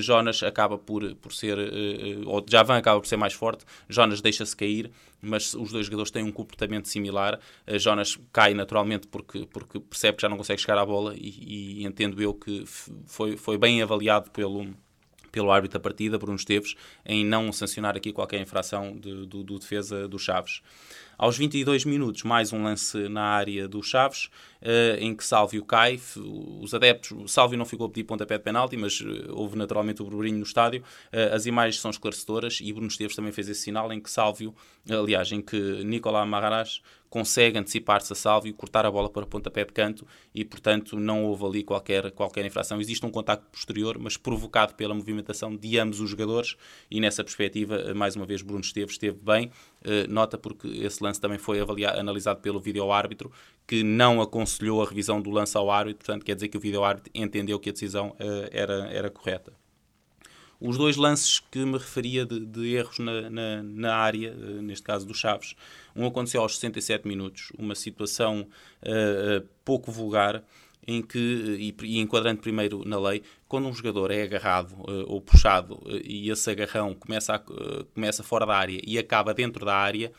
Jonas 0.00 0.42
acaba 0.42 0.76
por, 0.76 1.14
por 1.16 1.32
ser, 1.32 1.56
ou 2.26 2.44
Javan 2.48 2.78
acaba 2.78 3.00
por 3.00 3.06
ser 3.06 3.16
mais 3.16 3.32
forte, 3.32 3.64
Jonas 3.88 4.20
deixa-se 4.20 4.56
cair, 4.56 4.90
mas 5.22 5.54
os 5.54 5.70
dois 5.70 5.86
jogadores 5.86 6.10
têm 6.10 6.24
um 6.24 6.32
comportamento 6.32 6.88
similar. 6.88 7.38
Jonas 7.78 8.18
cai 8.32 8.54
naturalmente 8.54 9.06
porque, 9.06 9.46
porque 9.46 9.78
percebe 9.78 10.16
que 10.16 10.22
já 10.22 10.28
não 10.28 10.36
consegue 10.36 10.60
chegar 10.60 10.78
à 10.78 10.84
bola 10.84 11.14
e, 11.16 11.80
e 11.80 11.86
entendo 11.86 12.20
eu 12.20 12.34
que 12.34 12.64
foi, 13.06 13.36
foi 13.36 13.56
bem 13.56 13.82
avaliado 13.82 14.32
pelo 14.32 14.74
pelo 15.36 15.50
árbitro 15.50 15.78
da 15.78 15.82
partida, 15.82 16.16
Bruno 16.16 16.36
Esteves, 16.36 16.74
em 17.04 17.22
não 17.22 17.52
sancionar 17.52 17.94
aqui 17.94 18.10
qualquer 18.10 18.40
infração 18.40 18.96
de, 18.96 19.26
do, 19.26 19.44
do 19.44 19.58
defesa 19.58 20.08
do 20.08 20.18
Chaves. 20.18 20.62
Aos 21.18 21.36
22 21.36 21.84
minutos, 21.84 22.22
mais 22.22 22.54
um 22.54 22.62
lance 22.62 23.06
na 23.10 23.22
área 23.22 23.68
do 23.68 23.82
Chaves, 23.82 24.30
uh, 24.62 24.96
em 24.98 25.14
que 25.14 25.22
Sálvio 25.22 25.62
cai. 25.62 26.00
Os 26.62 26.72
adeptos, 26.72 27.30
Sálvio 27.30 27.58
não 27.58 27.66
ficou 27.66 27.86
a 27.86 27.90
pedir 27.90 28.04
pontapé 28.04 28.38
de 28.38 28.44
penalti, 28.44 28.78
mas 28.78 28.98
uh, 29.02 29.26
houve 29.30 29.58
naturalmente 29.58 30.00
o 30.00 30.06
burburinho 30.06 30.38
no 30.38 30.42
estádio. 30.42 30.82
Uh, 31.12 31.34
as 31.34 31.44
imagens 31.44 31.80
são 31.80 31.90
esclarecedoras 31.90 32.58
e 32.62 32.72
Bruno 32.72 32.88
Esteves 32.88 33.14
também 33.14 33.32
fez 33.32 33.46
esse 33.46 33.60
sinal 33.60 33.92
em 33.92 34.00
que 34.00 34.10
Sálvio, 34.10 34.54
aliás, 34.90 35.30
em 35.32 35.42
que 35.42 35.84
Nicolás 35.84 36.26
Maharaj 36.26 36.80
consegue 37.16 37.56
antecipar-se 37.56 38.12
a 38.12 38.14
Sálvio, 38.14 38.52
cortar 38.52 38.84
a 38.84 38.90
bola 38.90 39.08
para 39.08 39.24
pontapé 39.24 39.64
de 39.64 39.72
canto 39.72 40.06
e, 40.34 40.44
portanto, 40.44 40.98
não 40.98 41.24
houve 41.24 41.46
ali 41.46 41.62
qualquer, 41.62 42.10
qualquer 42.10 42.44
infração. 42.44 42.78
Existe 42.78 43.06
um 43.06 43.10
contacto 43.10 43.46
posterior, 43.50 43.98
mas 43.98 44.18
provocado 44.18 44.74
pela 44.74 44.94
movimentação 44.94 45.56
de 45.56 45.78
ambos 45.78 45.98
os 45.98 46.10
jogadores 46.10 46.56
e, 46.90 47.00
nessa 47.00 47.24
perspectiva, 47.24 47.94
mais 47.94 48.16
uma 48.16 48.26
vez, 48.26 48.42
Bruno 48.42 48.60
Esteves 48.60 48.92
esteve 48.92 49.16
bem. 49.18 49.50
Nota 50.10 50.36
porque 50.36 50.68
esse 50.68 51.02
lance 51.02 51.18
também 51.18 51.38
foi 51.38 51.58
avaliado, 51.58 51.98
analisado 51.98 52.40
pelo 52.40 52.60
vídeo-árbitro, 52.60 53.32
que 53.66 53.82
não 53.82 54.20
aconselhou 54.20 54.82
a 54.82 54.86
revisão 54.86 55.18
do 55.22 55.30
lance 55.30 55.56
ao 55.56 55.70
árbitro, 55.70 56.04
portanto, 56.04 56.22
quer 56.22 56.34
dizer 56.34 56.48
que 56.48 56.58
o 56.58 56.60
vídeo-árbitro 56.60 57.10
entendeu 57.14 57.58
que 57.58 57.70
a 57.70 57.72
decisão 57.72 58.10
uh, 58.10 58.48
era, 58.50 58.88
era 58.90 59.08
correta. 59.08 59.54
Os 60.60 60.78
dois 60.78 60.96
lances 60.96 61.40
que 61.40 61.58
me 61.58 61.78
referia 61.78 62.24
de, 62.24 62.40
de 62.40 62.74
erros 62.74 62.98
na, 62.98 63.28
na, 63.28 63.62
na 63.62 63.96
área, 63.96 64.32
uh, 64.32 64.62
neste 64.62 64.82
caso 64.82 65.06
do 65.06 65.14
Chaves, 65.14 65.54
um 65.94 66.06
aconteceu 66.06 66.40
aos 66.40 66.56
67 66.56 67.06
minutos, 67.06 67.52
uma 67.58 67.74
situação 67.74 68.46
uh, 68.82 69.46
pouco 69.64 69.92
vulgar, 69.92 70.42
em 70.86 71.02
que, 71.02 71.18
e, 71.18 71.74
e 71.84 71.98
enquadrando 71.98 72.40
primeiro 72.40 72.84
na 72.86 72.98
lei, 72.98 73.22
quando 73.48 73.66
um 73.66 73.74
jogador 73.74 74.10
é 74.10 74.22
agarrado 74.22 74.72
uh, 74.72 75.04
ou 75.06 75.20
puxado 75.20 75.74
uh, 75.74 76.00
e 76.04 76.30
esse 76.30 76.48
agarrão 76.48 76.94
começa, 76.94 77.34
a, 77.34 77.38
uh, 77.38 77.84
começa 77.86 78.22
fora 78.22 78.46
da 78.46 78.56
área 78.56 78.80
e 78.86 78.96
acaba 78.96 79.34
dentro 79.34 79.64
da 79.64 79.74
área, 79.74 80.12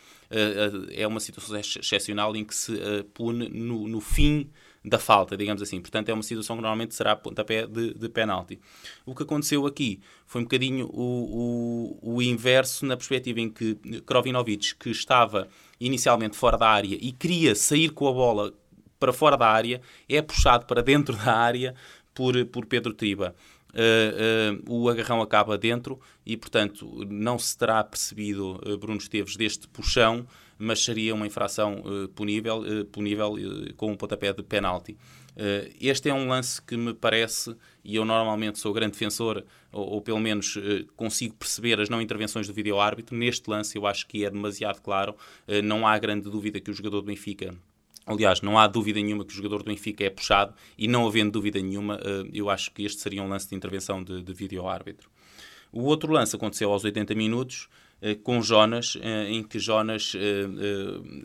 é 0.91 1.08
uma 1.08 1.22
situação 1.22 1.58
excepcional 1.58 2.36
em 2.36 2.44
que 2.44 2.53
se 2.53 2.74
pune 3.13 3.48
no, 3.48 3.88
no 3.88 4.01
fim 4.01 4.50
da 4.88 5.00
falta, 5.00 5.36
digamos 5.36 5.62
assim. 5.62 5.79
Portanto, 5.82 6.10
é 6.10 6.13
uma 6.13 6.24
situação 6.24 6.56
que 6.56 6.62
normalmente 6.62 6.96
será 6.96 7.15
pontapé 7.15 7.65
de, 7.65 7.94
de 7.94 8.10
penalti. 8.10 8.60
O 9.06 9.13
que 9.13 9.24
aconteceu 9.24 9.65
aqui 9.65 10.00
foi 10.25 10.41
um 10.41 10.44
bocadinho 10.44 10.88
o, 10.88 11.98
o, 12.01 12.15
o 12.15 12.22
inverso 12.22 12.86
na 12.86 12.96
perspectiva 12.96 13.39
em 13.39 13.50
que 13.50 13.75
Krovinovic, 14.06 14.75
que 14.75 14.89
estava 14.89 15.48
inicialmente 15.79 16.36
fora 16.36 16.58
da 16.58 16.70
área 16.70 16.98
e 17.00 17.12
queria 17.12 17.56
sair 17.56 17.89
com 17.89 18.08
a 18.08 18.13
bola 18.13 18.53
para 19.00 19.13
fora 19.13 19.38
da 19.38 19.48
área, 19.48 19.82
é 20.10 20.22
puxado 20.22 20.65
para 20.65 20.82
dentro 20.82 21.15
da 21.15 21.36
área 21.36 21.75
por, 22.13 22.46
por 22.46 22.65
Pedro 22.65 22.94
Triba. 22.94 23.36
Uh, 23.74 24.63
uh, 24.67 24.74
o 24.74 24.89
agarrão 24.89 25.22
acaba 25.22 25.58
dentro 25.58 26.00
e, 26.25 26.36
portanto, 26.36 27.06
não 27.08 27.38
se 27.38 27.56
terá 27.56 27.84
percebido 27.84 28.60
uh, 28.65 28.77
Bruno 28.77 28.98
Esteves 28.98 29.36
deste 29.36 29.67
puxão, 29.67 30.25
mas 30.58 30.84
seria 30.84 31.14
uma 31.14 31.28
infração 31.28 31.84
punível, 32.16 32.64
punível 32.92 33.36
com 33.76 33.92
um 33.92 33.96
pontapé 33.96 34.34
de 34.34 34.44
penalti. 34.44 34.98
este 35.80 36.10
é 36.10 36.14
um 36.14 36.28
lance 36.28 36.62
que 36.62 36.76
me 36.76 36.94
parece, 36.94 37.56
e 37.84 37.96
eu 37.96 38.06
normalmente 38.06 38.60
sou 38.60 38.74
grande 38.74 38.94
defensor, 38.94 39.44
ou, 39.72 39.88
ou 39.94 40.02
pelo 40.02 40.20
menos 40.20 40.58
consigo 40.96 41.36
perceber 41.36 41.80
as 41.80 41.90
não 41.90 42.02
intervenções 42.02 42.48
do 42.48 42.54
vídeo-árbitro. 42.54 43.16
Neste 43.16 43.50
lance, 43.50 43.78
eu 43.78 43.86
acho 43.86 44.08
que 44.08 44.26
é 44.26 44.30
demasiado 44.30 44.82
claro, 44.82 45.16
não 45.64 45.88
há 45.88 45.98
grande 45.98 46.30
dúvida 46.30 46.60
que 46.60 46.72
o 46.72 46.74
jogador 46.74 47.02
do 47.02 47.08
Benfica 47.08 47.56
Aliás, 48.08 48.40
não 48.40 48.58
há 48.58 48.68
dúvida 48.68 49.02
nenhuma 49.02 49.26
que 49.26 49.34
o 49.34 49.36
jogador 49.36 49.58
do 49.58 49.66
Benfica 49.66 50.06
é 50.06 50.10
puxado 50.10 50.54
e 50.78 50.88
não 50.88 51.06
havendo 51.06 51.32
dúvida 51.32 51.62
nenhuma, 51.62 52.00
eu 52.34 52.50
acho 52.50 52.72
que 52.72 52.84
este 52.84 53.02
seria 53.02 53.22
um 53.22 53.28
lance 53.28 53.50
de 53.50 53.56
intervenção 53.56 54.02
de, 54.02 54.24
de 54.24 54.34
vídeo-árbitro. 54.34 55.10
O 55.74 55.84
outro 55.84 56.14
lance 56.14 56.34
aconteceu 56.34 56.72
aos 56.72 56.86
80 56.86 57.14
minutos, 57.14 57.68
com 58.24 58.42
Jonas, 58.42 58.98
eh, 59.01 59.30
em 59.30 59.44
que 59.44 59.60
Jonas, 59.60 60.13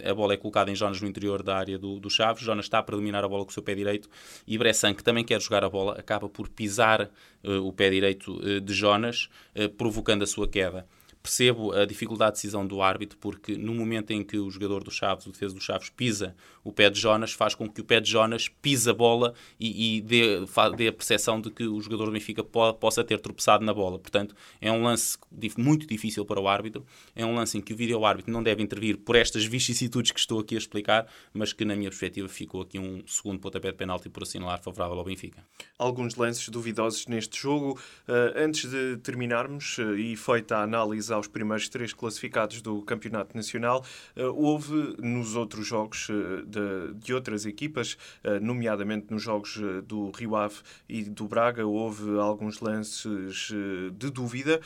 a 0.05 0.15
bola 0.15 0.35
é 0.35 0.37
colocada 0.37 0.71
em 0.71 0.75
Jonas 0.75 1.01
no 1.01 1.09
interior 1.09 1.43
da 1.43 1.57
área 1.57 1.79
do, 1.79 2.01
do 2.01 2.09
Chaves, 2.09 2.43
Jonas 2.43 2.67
está 2.67 2.79
a 2.79 2.83
predominar 2.83 3.25
a 3.25 3.29
bola 3.29 3.45
com 3.45 3.51
o 3.51 3.53
seu 3.53 3.63
pé 3.63 3.75
direito. 3.75 4.09
E 4.47 4.57
Bressan, 4.57 4.95
que 4.95 5.05
também 5.05 5.25
quer 5.25 5.41
jogar 5.41 5.65
a 5.65 5.69
bola, 5.69 5.93
acaba 5.99 6.29
por 6.29 6.49
pisar 6.49 7.11
o 7.45 7.73
pé 7.73 7.91
direito 7.91 8.61
de 8.61 8.73
Jonas, 8.73 9.29
provocando 9.77 10.23
a 10.23 10.27
sua 10.27 10.49
queda 10.49 10.87
percebo 11.23 11.73
a 11.73 11.87
dificuldade 11.87 12.33
de 12.33 12.37
decisão 12.39 12.67
do 12.67 12.83
árbitro, 12.83 13.17
porque 13.19 13.57
no 13.57 13.75
momento 13.75 14.11
em 14.11 14.25
que 14.25 14.39
o 14.39 14.51
jogador 14.51 14.83
do 14.83 14.91
Chaves, 14.91 15.27
o 15.27 15.31
defesa 15.31 15.55
do 15.55 15.61
Chaves, 15.61 15.89
pisa 15.91 16.35
o 16.65 16.73
pé 16.73 16.91
de 16.91 16.99
Jonas, 16.99 17.33
faz 17.33 17.55
com 17.55 17.69
que 17.69 17.81
o 17.81 17.85
pé 17.85 18.01
de 18.01 18.11
Jonas 18.11 18.49
pise 18.49 18.91
a 18.91 18.95
bola 18.95 19.35
e, 19.59 19.97
e 19.97 20.01
dê, 20.01 20.41
dê, 20.77 20.89
a 20.89 20.93
percepção 20.93 21.41
de 21.41 21.51
que 21.51 21.65
o 21.65 21.81
jogador 21.81 22.07
do 22.07 22.13
Benfica 22.13 22.43
pode, 22.43 22.79
possa 22.79 23.05
ter 23.05 23.21
tropeçado 23.21 23.65
na 23.65 23.73
bola. 23.73 23.99
Portanto, 23.99 24.35
é 24.61 24.71
um 24.71 24.83
lance 24.83 25.17
muito 25.57 25.87
difícil 25.87 26.25
para 26.25 26.41
o 26.41 26.49
árbitro, 26.49 26.85
é 27.15 27.25
um 27.25 27.35
lance 27.35 27.57
em 27.57 27.61
que 27.61 27.73
o 27.73 27.77
vídeo-árbitro 27.77 28.33
não 28.33 28.43
deve 28.43 28.63
intervir 28.63 28.99
por 28.99 29.17
estas 29.17 29.45
vicissitudes 29.45 30.11
que 30.11 30.21
estou 30.21 30.41
aqui 30.41 30.55
a 30.55 30.59
explicar, 30.59 31.07
mas 31.33 31.53
que, 31.53 31.65
na 31.65 31.77
minha 31.77 31.91
perspectiva, 31.91 32.29
ficou 32.29 32.63
aqui 32.63 32.79
um 32.79 33.03
segundo 33.07 33.39
pontapé 33.39 33.71
de 33.71 33.77
penalti 33.77 34.09
por 34.09 34.23
assinalar 34.23 34.63
favorável 34.63 34.99
ao 34.99 35.05
Benfica. 35.05 35.45
Alguns 35.79 36.17
lances 36.17 36.49
duvidosos 36.49 37.07
neste 37.07 37.41
jogo. 37.41 37.79
Uh, 38.09 38.37
antes 38.37 38.69
de 38.71 38.97
terminarmos, 38.99 39.79
uh, 39.79 39.95
e 39.97 40.17
feita 40.17 40.57
a 40.57 40.63
análise 40.63 41.12
aos 41.13 41.27
primeiros 41.27 41.69
três 41.69 41.93
classificados 41.93 42.61
do 42.63 42.83
Campeonato 42.83 43.37
Nacional. 43.37 43.85
Eh, 44.17 44.25
houve 44.25 44.97
nos 44.99 45.37
outros 45.37 45.67
jogos 45.67 46.09
eh, 46.11 46.43
de, 46.47 46.95
de 46.95 47.15
outras 47.15 47.47
equipas, 47.47 47.97
eh, 48.25 48.41
nomeadamente 48.41 49.07
nos 49.11 49.23
jogos 49.23 49.61
do 49.87 50.11
Rio 50.11 50.37
Ave 50.37 50.57
e 50.89 51.03
do 51.05 51.27
Braga, 51.27 51.67
houve 51.67 52.19
alguns 52.19 52.61
lances 52.61 53.53
de 53.95 54.11
dúvida. 54.11 54.61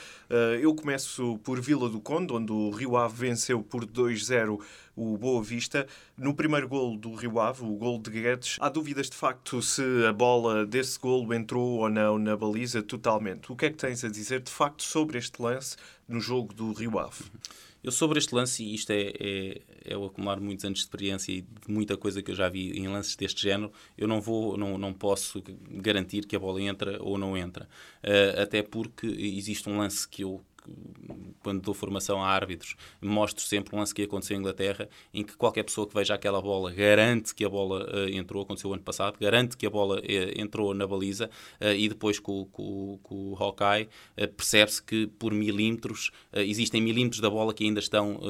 Eu 0.60 0.74
começo 0.74 1.38
por 1.38 1.60
Vila 1.60 1.88
do 1.88 2.00
Conde, 2.00 2.32
onde 2.32 2.52
o 2.52 2.70
Rio 2.70 2.96
Ave 2.96 3.28
venceu 3.28 3.62
por 3.62 3.84
2-0 3.84 4.60
o 4.96 5.16
Boa 5.18 5.42
Vista. 5.42 5.86
No 6.16 6.34
primeiro 6.34 6.66
gol 6.66 6.96
do 6.96 7.14
Rio 7.14 7.38
Ave, 7.38 7.62
o 7.62 7.76
gol 7.76 7.98
de 7.98 8.10
Guedes, 8.10 8.56
há 8.58 8.68
dúvidas 8.68 9.10
de 9.10 9.16
facto 9.16 9.60
se 9.60 9.82
a 10.08 10.12
bola 10.12 10.64
desse 10.64 10.98
golo 10.98 11.32
entrou 11.34 11.80
ou 11.80 11.90
não 11.90 12.18
na 12.18 12.36
baliza 12.36 12.82
totalmente. 12.82 13.52
O 13.52 13.56
que 13.56 13.66
é 13.66 13.70
que 13.70 13.76
tens 13.76 14.02
a 14.02 14.08
dizer 14.08 14.40
de 14.40 14.50
facto 14.50 14.82
sobre 14.82 15.18
este 15.18 15.40
lance 15.40 15.76
no 16.08 16.18
jogo 16.20 16.54
do 16.54 16.72
Rio 16.72 16.98
Ave? 16.98 17.24
Eu 17.86 17.92
sobre 17.92 18.18
este 18.18 18.34
lance, 18.34 18.64
e 18.64 18.74
isto 18.74 18.90
é, 18.90 19.12
é, 19.20 19.62
é, 19.84 19.96
o 19.96 20.06
acumular 20.06 20.40
muitos 20.40 20.64
anos 20.64 20.80
de 20.80 20.84
experiência 20.84 21.30
e 21.30 21.42
de 21.42 21.70
muita 21.70 21.96
coisa 21.96 22.20
que 22.20 22.32
eu 22.32 22.34
já 22.34 22.48
vi 22.48 22.76
em 22.76 22.88
lances 22.88 23.14
deste 23.14 23.40
género, 23.40 23.72
eu 23.96 24.08
não 24.08 24.20
vou, 24.20 24.56
não, 24.56 24.76
não 24.76 24.92
posso 24.92 25.40
garantir 25.70 26.26
que 26.26 26.34
a 26.34 26.38
bola 26.38 26.60
entra 26.60 27.00
ou 27.00 27.16
não 27.16 27.36
entra. 27.36 27.68
Uh, 28.02 28.42
até 28.42 28.60
porque 28.60 29.06
existe 29.06 29.68
um 29.68 29.78
lance 29.78 30.08
que 30.08 30.24
eu 30.24 30.44
quando 31.46 31.62
dou 31.62 31.75
formação 31.75 32.20
a 32.20 32.28
árbitros, 32.28 32.75
mostro 33.00 33.44
sempre 33.44 33.76
um 33.76 33.78
lance 33.78 33.94
que 33.94 34.02
aconteceu 34.02 34.37
em 34.37 34.40
Inglaterra, 34.40 34.88
em 35.14 35.23
que 35.23 35.37
qualquer 35.37 35.62
pessoa 35.62 35.87
que 35.87 35.94
veja 35.94 36.14
aquela 36.14 36.42
bola 36.42 36.73
garante 36.73 37.32
que 37.32 37.44
a 37.44 37.49
bola 37.49 37.85
uh, 37.85 38.08
entrou, 38.08 38.42
aconteceu 38.42 38.73
ano 38.73 38.82
passado, 38.82 39.16
garante 39.20 39.56
que 39.56 39.64
a 39.64 39.70
bola 39.70 40.00
uh, 40.00 40.40
entrou 40.40 40.75
na 40.75 40.87
baliza 40.87 41.30
uh, 41.61 41.66
e 41.68 41.88
depois 41.88 42.18
com, 42.18 42.46
com, 42.46 42.99
com 43.00 43.32
o 43.32 43.37
Hawkeye 43.37 43.88
percebe-se 44.37 44.82
que 44.82 45.06
por 45.06 45.32
milímetros, 45.32 46.11
existem 46.32 46.80
milímetros 46.80 47.20
da 47.20 47.30
bola 47.30 47.52
que 47.54 47.64
ainda 47.64 47.80
estão 47.80 48.20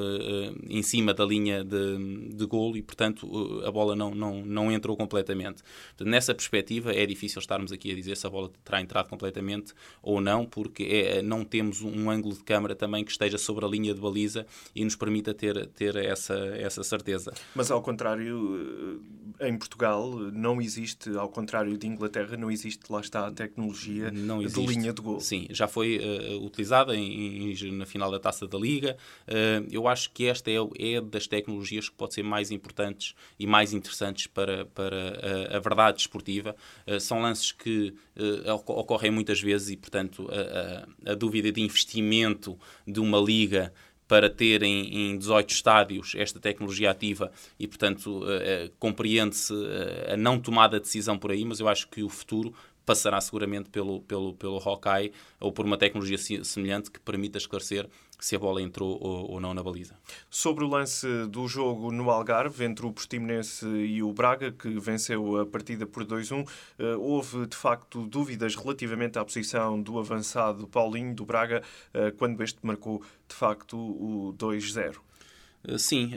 em 0.69 0.83
cima 0.83 1.14
da 1.14 1.25
linha 1.25 1.64
de, 1.64 2.35
de 2.35 2.47
golo 2.47 2.76
e, 2.76 2.83
portanto, 2.83 3.62
a 3.64 3.71
bola 3.71 3.95
não, 3.95 4.14
não, 4.14 4.45
não 4.45 4.73
entrou 4.73 4.97
completamente. 4.97 5.62
Portanto, 5.88 6.09
nessa 6.09 6.35
perspectiva, 6.35 6.93
é 6.93 7.07
difícil 7.07 7.40
estarmos 7.40 7.73
aqui 7.73 7.93
a 7.93 7.95
dizer 7.95 8.16
se 8.16 8.26
a 8.26 8.31
bola 8.31 8.50
terá 8.64 8.81
entrado 8.81 9.09
completamente 9.09 9.73
ou 10.02 10.21
não, 10.21 10.45
porque 10.45 10.83
é, 10.85 11.23
não 11.23 11.45
temos 11.45 11.83
um 11.83 12.11
ângulo 12.11 12.25
ângulo 12.26 12.35
de 12.35 12.42
câmara 12.42 12.75
também 12.75 13.04
que 13.04 13.11
esteja 13.11 13.38
sobre 13.38 13.64
a 13.64 13.68
linha 13.68 13.95
de 13.95 14.00
baliza 14.00 14.47
e 14.75 14.85
nos 14.85 14.97
permita 14.97 15.33
ter, 15.33 15.66
ter 15.68 15.97
essa, 15.97 16.35
essa 16.35 16.83
certeza. 16.83 17.33
Mas 17.54 17.71
ao 17.71 17.80
contrário, 17.80 19.00
eh, 19.40 19.49
em 19.49 19.56
Portugal 19.56 20.11
não 20.33 20.61
existe, 20.61 21.11
ao 21.16 21.28
contrário 21.28 21.76
de 21.78 21.87
Inglaterra, 21.87 22.37
não 22.37 22.50
existe, 22.50 22.90
lá 22.90 23.00
está, 23.00 23.26
a 23.26 23.30
tecnologia 23.30 24.11
de 24.11 24.66
linha 24.66 24.92
de 24.92 25.00
gol. 25.02 25.21
Sim, 25.21 25.47
já 25.50 25.68
foi 25.68 25.99
uh, 25.99 26.45
utilizada 26.45 26.97
em, 26.97 27.52
em, 27.52 27.73
na 27.73 27.87
final 27.87 28.11
da 28.11 28.18
Taça 28.18 28.47
da 28.47 28.59
Liga. 28.59 28.97
Uh, 29.28 29.66
eu 29.71 29.87
acho 29.87 30.11
que 30.11 30.26
esta 30.26 30.50
é, 30.50 30.56
é 30.78 31.00
das 31.00 31.26
tecnologias 31.26 31.88
que 31.88 31.95
pode 31.95 32.14
ser 32.14 32.23
mais 32.23 32.50
importantes 32.50 33.14
e 33.38 33.47
mais 33.47 33.73
interessantes 33.73 34.26
para, 34.26 34.66
para 34.66 34.97
a, 35.52 35.56
a 35.56 35.61
verdade 35.61 36.00
esportiva. 36.00 36.56
Uh, 36.87 36.99
são 37.00 37.21
lances 37.21 37.52
que 37.52 37.95
ocorrem 38.66 39.11
muitas 39.11 39.40
vezes 39.40 39.68
e, 39.68 39.76
portanto, 39.76 40.26
a, 40.30 41.11
a, 41.11 41.12
a 41.12 41.14
dúvida 41.14 41.52
de 41.52 41.61
investimento 41.61 42.06
de 42.87 43.01
uma 43.01 43.19
liga 43.19 43.73
para 44.09 44.31
ter 44.31 44.63
em, 44.63 45.13
em 45.13 45.19
18 45.19 45.51
estádios 45.51 46.13
esta 46.17 46.39
tecnologia 46.39 46.91
ativa 46.91 47.31
e, 47.59 47.67
portanto, 47.67 48.23
uh, 48.23 48.71
compreende-se 48.79 49.53
uh, 49.53 50.13
a 50.13 50.17
não 50.17 50.39
tomada 50.39 50.79
de 50.79 50.85
decisão 50.85 51.19
por 51.19 51.33
aí, 51.33 51.45
mas 51.45 51.59
eu 51.59 51.69
acho 51.69 51.89
que 51.89 52.03
o 52.03 52.09
futuro 52.09 52.55
passará 52.85 53.21
seguramente 53.21 53.69
pelo, 53.69 54.01
pelo, 54.03 54.33
pelo 54.35 54.59
Hawkeye 54.59 55.13
ou 55.41 55.51
por 55.51 55.67
uma 55.67 55.77
tecnologia 55.77 56.17
semelhante 56.45 56.91
que 56.91 57.01
permita 57.01 57.37
esclarecer 57.37 57.89
se 58.18 58.35
a 58.35 58.38
bola 58.38 58.62
entrou 58.62 58.99
ou, 59.00 59.32
ou, 59.32 59.40
não 59.40 59.52
na 59.52 59.62
baliza. 59.62 59.94
Sobre 60.30 60.64
o 60.64 60.68
lance 60.68 61.06
do 61.26 61.46
jogo 61.46 61.92
no 61.92 62.11
Algarve, 62.11 62.64
entre 62.64 62.87
o 62.87 62.92
Portimonense 62.92 63.66
e 63.66 64.02
o 64.02 64.12
Braga, 64.12 64.50
que 64.52 64.68
venceu 64.80 65.40
a 65.40 65.46
partida 65.46 65.87
por 65.87 66.04
2-1, 66.04 66.49
eh, 66.78 66.96
houve 66.96 67.46
de 67.46 67.56
facto 67.56 68.06
dúvidas 68.06 68.54
relativamente 68.54 69.18
à 69.18 69.25
posição 69.25 69.80
do 69.80 69.99
avançado 69.99 70.66
Paulinho 70.66 71.14
do 71.14 71.26
Braga, 71.26 71.62
eh, 71.92 72.11
quando 72.12 72.42
este 72.42 72.58
marcou 72.62 73.02
de 73.28 73.35
facto 73.35 73.76
o 73.76 74.35
2-0. 74.38 74.96
Eh, 75.64 75.78
sim, 75.78 76.12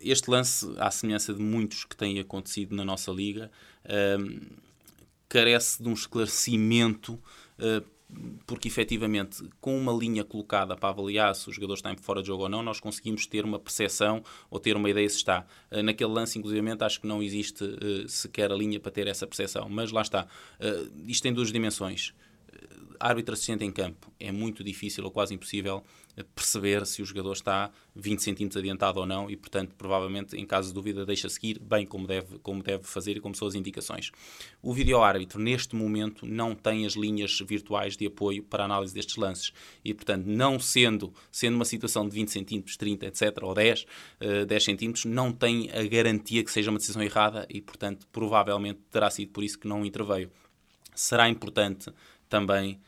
este 0.00 0.30
lance, 0.30 0.72
à 0.78 0.90
semelhança 0.90 1.34
de 1.34 1.42
muitos 1.42 1.84
que 1.84 1.96
têm 1.96 2.20
acontecido 2.20 2.74
na 2.74 2.84
nossa 2.84 3.10
liga, 3.10 3.50
carece 5.28 5.82
de 5.82 5.88
um 5.88 5.94
esclarecimento 5.94 7.18
porque 8.46 8.68
efetivamente, 8.68 9.42
com 9.60 9.76
uma 9.78 9.92
linha 9.92 10.24
colocada 10.24 10.76
para 10.76 10.90
avaliar 10.90 11.34
se 11.34 11.48
o 11.48 11.52
jogador 11.52 11.74
está 11.74 11.92
em 11.92 11.96
fora 11.96 12.20
de 12.20 12.28
jogo 12.28 12.44
ou 12.44 12.48
não, 12.48 12.62
nós 12.62 12.80
conseguimos 12.80 13.26
ter 13.26 13.44
uma 13.44 13.58
percepção 13.58 14.22
ou 14.50 14.58
ter 14.58 14.76
uma 14.76 14.90
ideia 14.90 15.08
se 15.08 15.16
está. 15.16 15.46
Uh, 15.70 15.82
naquele 15.82 16.10
lance, 16.10 16.38
inclusivamente, 16.38 16.84
acho 16.84 17.00
que 17.00 17.06
não 17.06 17.22
existe 17.22 17.64
uh, 17.64 18.08
sequer 18.08 18.52
a 18.52 18.54
linha 18.54 18.78
para 18.78 18.92
ter 18.92 19.06
essa 19.06 19.26
percepção. 19.26 19.68
Mas 19.68 19.90
lá 19.90 20.02
está. 20.02 20.26
isto 21.06 21.22
tem 21.22 21.32
duas 21.32 21.52
dimensões 21.52 22.14
árbitro 23.02 23.34
assistente 23.34 23.64
em 23.64 23.72
campo 23.72 24.12
é 24.20 24.30
muito 24.30 24.62
difícil 24.62 25.04
ou 25.04 25.10
quase 25.10 25.34
impossível 25.34 25.82
perceber 26.34 26.84
se 26.86 27.00
o 27.00 27.04
jogador 27.04 27.32
está 27.32 27.70
20 27.94 28.22
centímetros 28.22 28.58
adiantado 28.58 29.00
ou 29.00 29.06
não 29.06 29.30
e, 29.30 29.36
portanto, 29.36 29.74
provavelmente, 29.76 30.36
em 30.36 30.44
caso 30.44 30.68
de 30.68 30.74
dúvida, 30.74 31.06
deixa 31.06 31.28
seguir 31.28 31.58
bem 31.58 31.86
como 31.86 32.06
deve, 32.06 32.38
como 32.40 32.62
deve 32.62 32.84
fazer 32.84 33.16
e 33.16 33.20
como 33.20 33.34
são 33.34 33.48
as 33.48 33.54
indicações. 33.54 34.10
O 34.62 34.74
vídeo-árbitro, 34.74 35.40
neste 35.40 35.74
momento, 35.74 36.26
não 36.26 36.54
tem 36.54 36.84
as 36.84 36.92
linhas 36.92 37.38
virtuais 37.46 37.96
de 37.96 38.06
apoio 38.06 38.42
para 38.42 38.64
a 38.64 38.66
análise 38.66 38.92
destes 38.92 39.16
lances 39.16 39.52
e, 39.84 39.94
portanto, 39.94 40.26
não 40.26 40.58
sendo, 40.58 41.12
sendo 41.30 41.54
uma 41.54 41.64
situação 41.64 42.06
de 42.06 42.14
20 42.14 42.30
centímetros, 42.30 42.76
30, 42.76 43.06
etc., 43.06 43.38
ou 43.42 43.54
10, 43.54 43.86
uh, 44.42 44.46
10 44.46 44.64
centímetros, 44.64 45.04
não 45.06 45.32
tem 45.32 45.70
a 45.70 45.82
garantia 45.84 46.44
que 46.44 46.50
seja 46.50 46.70
uma 46.70 46.78
decisão 46.78 47.02
errada 47.02 47.46
e, 47.48 47.60
portanto, 47.60 48.06
provavelmente 48.12 48.80
terá 48.90 49.10
sido 49.10 49.30
por 49.30 49.42
isso 49.42 49.58
que 49.58 49.66
não 49.66 49.84
interveio. 49.84 50.30
Será 50.94 51.28
importante 51.28 51.90
também 52.28 52.78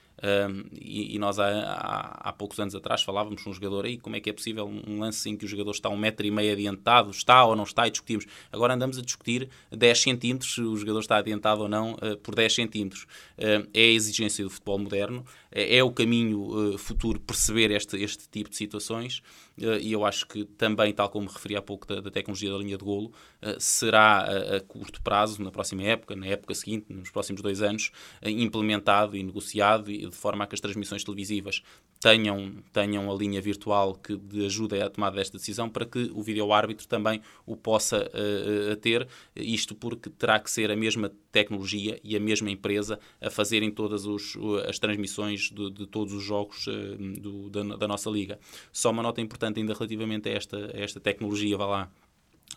e, 0.72 1.14
e, 1.14 1.18
nós 1.18 1.38
há, 1.38 1.48
há, 1.48 2.28
há, 2.28 2.32
poucos 2.32 2.58
anos 2.58 2.74
atrás 2.74 3.02
falávamos 3.02 3.42
com 3.42 3.50
um 3.50 3.52
jogador 3.52 3.84
aí 3.84 3.98
como 3.98 4.16
é 4.16 4.20
que 4.20 4.30
é 4.30 4.32
possível 4.32 4.66
um 4.66 5.00
lance 5.00 5.28
em 5.28 5.36
que 5.36 5.44
o 5.44 5.48
jogador 5.48 5.72
está 5.72 5.88
um 5.88 5.96
metro 5.96 6.26
e 6.26 6.30
meio 6.30 6.52
adiantado, 6.52 7.10
está 7.10 7.44
ou 7.44 7.56
não 7.56 7.64
está, 7.64 7.86
e 7.86 7.90
discutimos. 7.90 8.26
Agora 8.52 8.74
andamos 8.74 8.98
a 8.98 9.02
discutir 9.02 9.48
10 9.70 10.00
centímetros, 10.00 10.54
se 10.54 10.60
o 10.60 10.76
jogador 10.76 11.00
está 11.00 11.16
adiantado 11.16 11.62
ou 11.62 11.68
não 11.68 11.94
uh, 11.94 12.16
por 12.22 12.34
10 12.34 12.54
centímetros. 12.54 13.04
Uh, 13.38 13.68
é 13.72 13.80
a 13.80 13.90
exigência 13.90 14.44
do 14.44 14.50
futebol 14.50 14.78
moderno, 14.78 15.24
é, 15.50 15.76
é 15.78 15.84
o 15.84 15.90
caminho 15.90 16.74
uh, 16.74 16.78
futuro 16.78 17.20
perceber 17.20 17.70
este, 17.70 17.96
este 18.02 18.28
tipo 18.28 18.50
de 18.50 18.56
situações 18.56 19.22
e 19.56 19.92
eu 19.92 20.04
acho 20.04 20.26
que 20.26 20.44
também, 20.44 20.92
tal 20.92 21.08
como 21.08 21.28
referi 21.28 21.54
há 21.54 21.62
pouco 21.62 21.86
da, 21.86 22.00
da 22.00 22.10
tecnologia 22.10 22.50
da 22.50 22.58
linha 22.58 22.76
de 22.76 22.84
golo, 22.84 23.12
será 23.60 24.22
a, 24.22 24.56
a, 24.56 24.60
curto 24.60 25.00
prazo, 25.00 25.40
na 25.44 25.50
próxima 25.52 25.84
época, 25.84 26.16
na 26.16 26.26
época 26.26 26.52
seguinte, 26.56 26.92
nos 26.92 27.08
próximos 27.10 27.40
dois 27.40 27.62
anos, 27.62 27.92
implementado 28.24 29.16
e 29.16 29.22
negociado 29.22 29.92
e 29.92 30.03
de 30.08 30.16
forma 30.16 30.44
a 30.44 30.46
que 30.46 30.54
as 30.54 30.60
transmissões 30.60 31.04
televisivas 31.04 31.62
tenham, 32.00 32.52
tenham 32.72 33.10
a 33.10 33.14
linha 33.14 33.40
virtual 33.40 33.94
que 33.94 34.18
ajuda 34.44 34.84
a 34.84 34.90
tomada 34.90 35.16
desta 35.16 35.38
decisão 35.38 35.68
para 35.68 35.84
que 35.84 36.10
o 36.14 36.22
vídeo-árbitro 36.22 36.86
também 36.86 37.20
o 37.46 37.56
possa 37.56 38.10
uh, 38.10 38.76
ter, 38.76 39.06
isto 39.34 39.74
porque 39.74 40.10
terá 40.10 40.38
que 40.38 40.50
ser 40.50 40.70
a 40.70 40.76
mesma 40.76 41.10
tecnologia 41.32 41.98
e 42.02 42.16
a 42.16 42.20
mesma 42.20 42.50
empresa 42.50 42.98
a 43.20 43.30
fazerem 43.30 43.70
todas 43.70 44.06
os, 44.06 44.36
as 44.68 44.78
transmissões 44.78 45.50
de, 45.50 45.70
de 45.70 45.86
todos 45.86 46.12
os 46.12 46.22
jogos 46.22 46.66
uh, 46.66 47.20
do, 47.20 47.50
da, 47.50 47.76
da, 47.76 47.88
nossa 47.88 48.10
liga. 48.10 48.38
Só 48.72 48.90
uma 48.90 49.02
nota 49.02 49.20
importante 49.20 49.60
ainda 49.60 49.74
relativamente 49.74 50.28
a 50.28 50.32
esta, 50.32 50.70
a 50.74 50.80
esta 50.80 51.00
tecnologia, 51.00 51.56
vá 51.56 51.66
lá, 51.66 51.90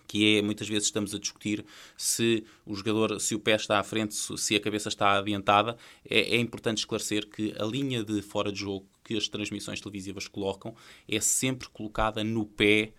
que 0.07 0.37
é 0.37 0.41
muitas 0.41 0.67
vezes 0.67 0.85
estamos 0.85 1.13
a 1.13 1.19
discutir 1.19 1.65
se 1.97 2.43
o 2.65 2.73
jogador, 2.73 3.19
se 3.19 3.35
o 3.35 3.39
pé 3.39 3.55
está 3.55 3.79
à 3.79 3.83
frente, 3.83 4.15
se 4.15 4.55
a 4.55 4.59
cabeça 4.59 4.89
está 4.89 5.17
adiantada. 5.17 5.77
É, 6.09 6.35
é 6.35 6.39
importante 6.39 6.79
esclarecer 6.79 7.27
que 7.27 7.53
a 7.59 7.65
linha 7.65 8.03
de 8.03 8.21
fora 8.21 8.51
de 8.51 8.59
jogo 8.59 8.87
que 9.03 9.15
as 9.15 9.27
transmissões 9.27 9.79
televisivas 9.79 10.27
colocam 10.27 10.75
é 11.07 11.19
sempre 11.19 11.69
colocada 11.69 12.23
no 12.23 12.45
pé 12.45 12.93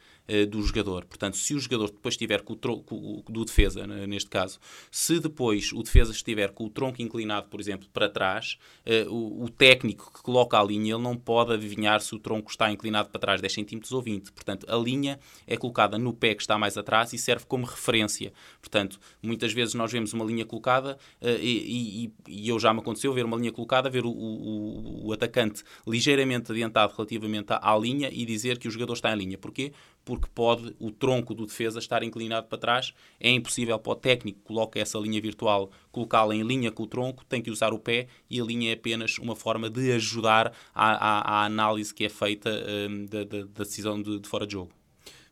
do 0.50 0.62
jogador. 0.62 1.04
Portanto, 1.04 1.36
se 1.36 1.54
o 1.54 1.60
jogador 1.60 1.90
depois 1.90 2.14
estiver 2.14 2.42
com 2.42 2.52
o 2.52 2.56
tronco 2.56 3.24
do 3.28 3.44
defesa, 3.44 3.86
neste 3.86 4.28
caso, 4.28 4.58
se 4.90 5.18
depois 5.20 5.72
o 5.72 5.82
defesa 5.82 6.12
estiver 6.12 6.50
com 6.52 6.64
o 6.64 6.70
tronco 6.70 7.00
inclinado, 7.00 7.48
por 7.48 7.60
exemplo, 7.60 7.88
para 7.92 8.08
trás, 8.08 8.58
uh, 8.86 9.12
o, 9.12 9.44
o, 9.44 9.48
técnico 9.48 10.12
que 10.12 10.22
coloca 10.22 10.58
a 10.58 10.64
linha, 10.64 10.94
ele 10.94 11.02
não 11.02 11.16
pode 11.16 11.52
adivinhar 11.52 12.00
se 12.00 12.14
o 12.14 12.18
tronco 12.18 12.50
está 12.50 12.70
inclinado 12.70 13.08
para 13.10 13.20
trás 13.20 13.40
10 13.40 13.52
cm 13.52 13.80
ou 13.92 14.02
20. 14.02 14.32
Portanto, 14.32 14.66
a 14.68 14.76
linha 14.76 15.18
é 15.46 15.56
colocada 15.56 15.98
no 15.98 16.12
pé 16.12 16.34
que 16.34 16.42
está 16.42 16.58
mais 16.58 16.76
atrás 16.76 17.12
e 17.12 17.18
serve 17.18 17.44
como 17.46 17.66
referência. 17.66 18.32
Portanto, 18.60 18.98
muitas 19.22 19.52
vezes 19.52 19.74
nós 19.74 19.90
vemos 19.90 20.12
uma 20.12 20.24
linha 20.24 20.44
colocada 20.44 20.98
uh, 21.20 21.28
e, 21.40 22.04
e, 22.04 22.12
e, 22.28 22.48
eu 22.48 22.58
já 22.58 22.72
me 22.72 22.80
aconteceu 22.80 23.12
ver 23.12 23.24
uma 23.24 23.36
linha 23.36 23.52
colocada, 23.52 23.90
ver 23.90 24.04
o, 24.04 24.10
o, 24.10 25.06
o 25.06 25.12
atacante 25.12 25.62
ligeiramente 25.86 26.52
adiantado 26.52 26.92
relativamente 26.96 27.52
à, 27.52 27.72
à, 27.72 27.78
linha 27.78 28.10
e 28.12 28.24
dizer 28.24 28.58
que 28.58 28.68
o 28.68 28.70
jogador 28.70 28.94
está 28.94 29.12
em 29.12 29.16
linha. 29.16 29.38
Porquê? 29.38 29.72
Porque 30.08 30.26
pode 30.34 30.74
o 30.80 30.90
tronco 30.90 31.34
do 31.34 31.44
defesa 31.44 31.78
estar 31.78 32.02
inclinado 32.02 32.46
para 32.46 32.56
trás. 32.56 32.94
É 33.20 33.30
impossível 33.30 33.78
para 33.78 33.92
o 33.92 33.94
técnico 33.94 34.38
que 34.38 34.46
coloca 34.46 34.80
essa 34.80 34.98
linha 34.98 35.20
virtual 35.20 35.70
colocá-la 35.92 36.34
em 36.34 36.42
linha 36.42 36.72
com 36.72 36.84
o 36.84 36.86
tronco, 36.86 37.26
tem 37.26 37.42
que 37.42 37.50
usar 37.50 37.74
o 37.74 37.78
pé 37.78 38.06
e 38.30 38.40
a 38.40 38.44
linha 38.44 38.70
é 38.70 38.72
apenas 38.72 39.18
uma 39.18 39.36
forma 39.36 39.68
de 39.68 39.92
ajudar 39.92 40.50
à, 40.74 40.92
à, 40.92 41.40
à 41.40 41.44
análise 41.44 41.92
que 41.92 42.06
é 42.06 42.08
feita 42.08 42.48
um, 42.88 43.04
da, 43.04 43.24
da, 43.24 43.40
da, 43.40 43.64
decisão 43.64 44.00
de, 44.00 44.18
de 44.18 44.26
fora 44.26 44.46
de 44.46 44.54
jogo. 44.54 44.70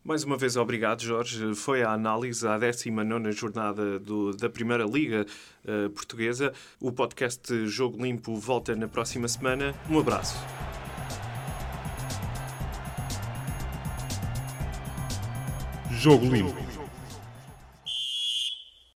Mais 0.05 0.23
uma 0.23 0.37
vez, 0.37 0.57
obrigado, 0.57 1.03
Jorge. 1.03 1.55
Foi 1.55 1.83
a 1.83 1.93
análise 1.93 2.47
à 2.47 2.59
19 2.59 3.33
jornada 3.33 3.99
do, 3.99 4.37
da 4.37 4.51
Primeira 4.51 4.85
Liga 4.85 5.27
uh, 5.65 5.91
Portuguesa. 5.91 6.53
O 6.79 6.93
podcast 6.93 7.67
Jogo 7.67 8.03
Limpo 8.05 8.37
volta 8.37 8.77
na 8.77 8.87
próxima 8.87 9.27
semana. 9.27 9.75
Um 9.91 9.99
abraço. 9.99 10.37
Jogo 15.97 16.29
Limpo. 16.29 16.66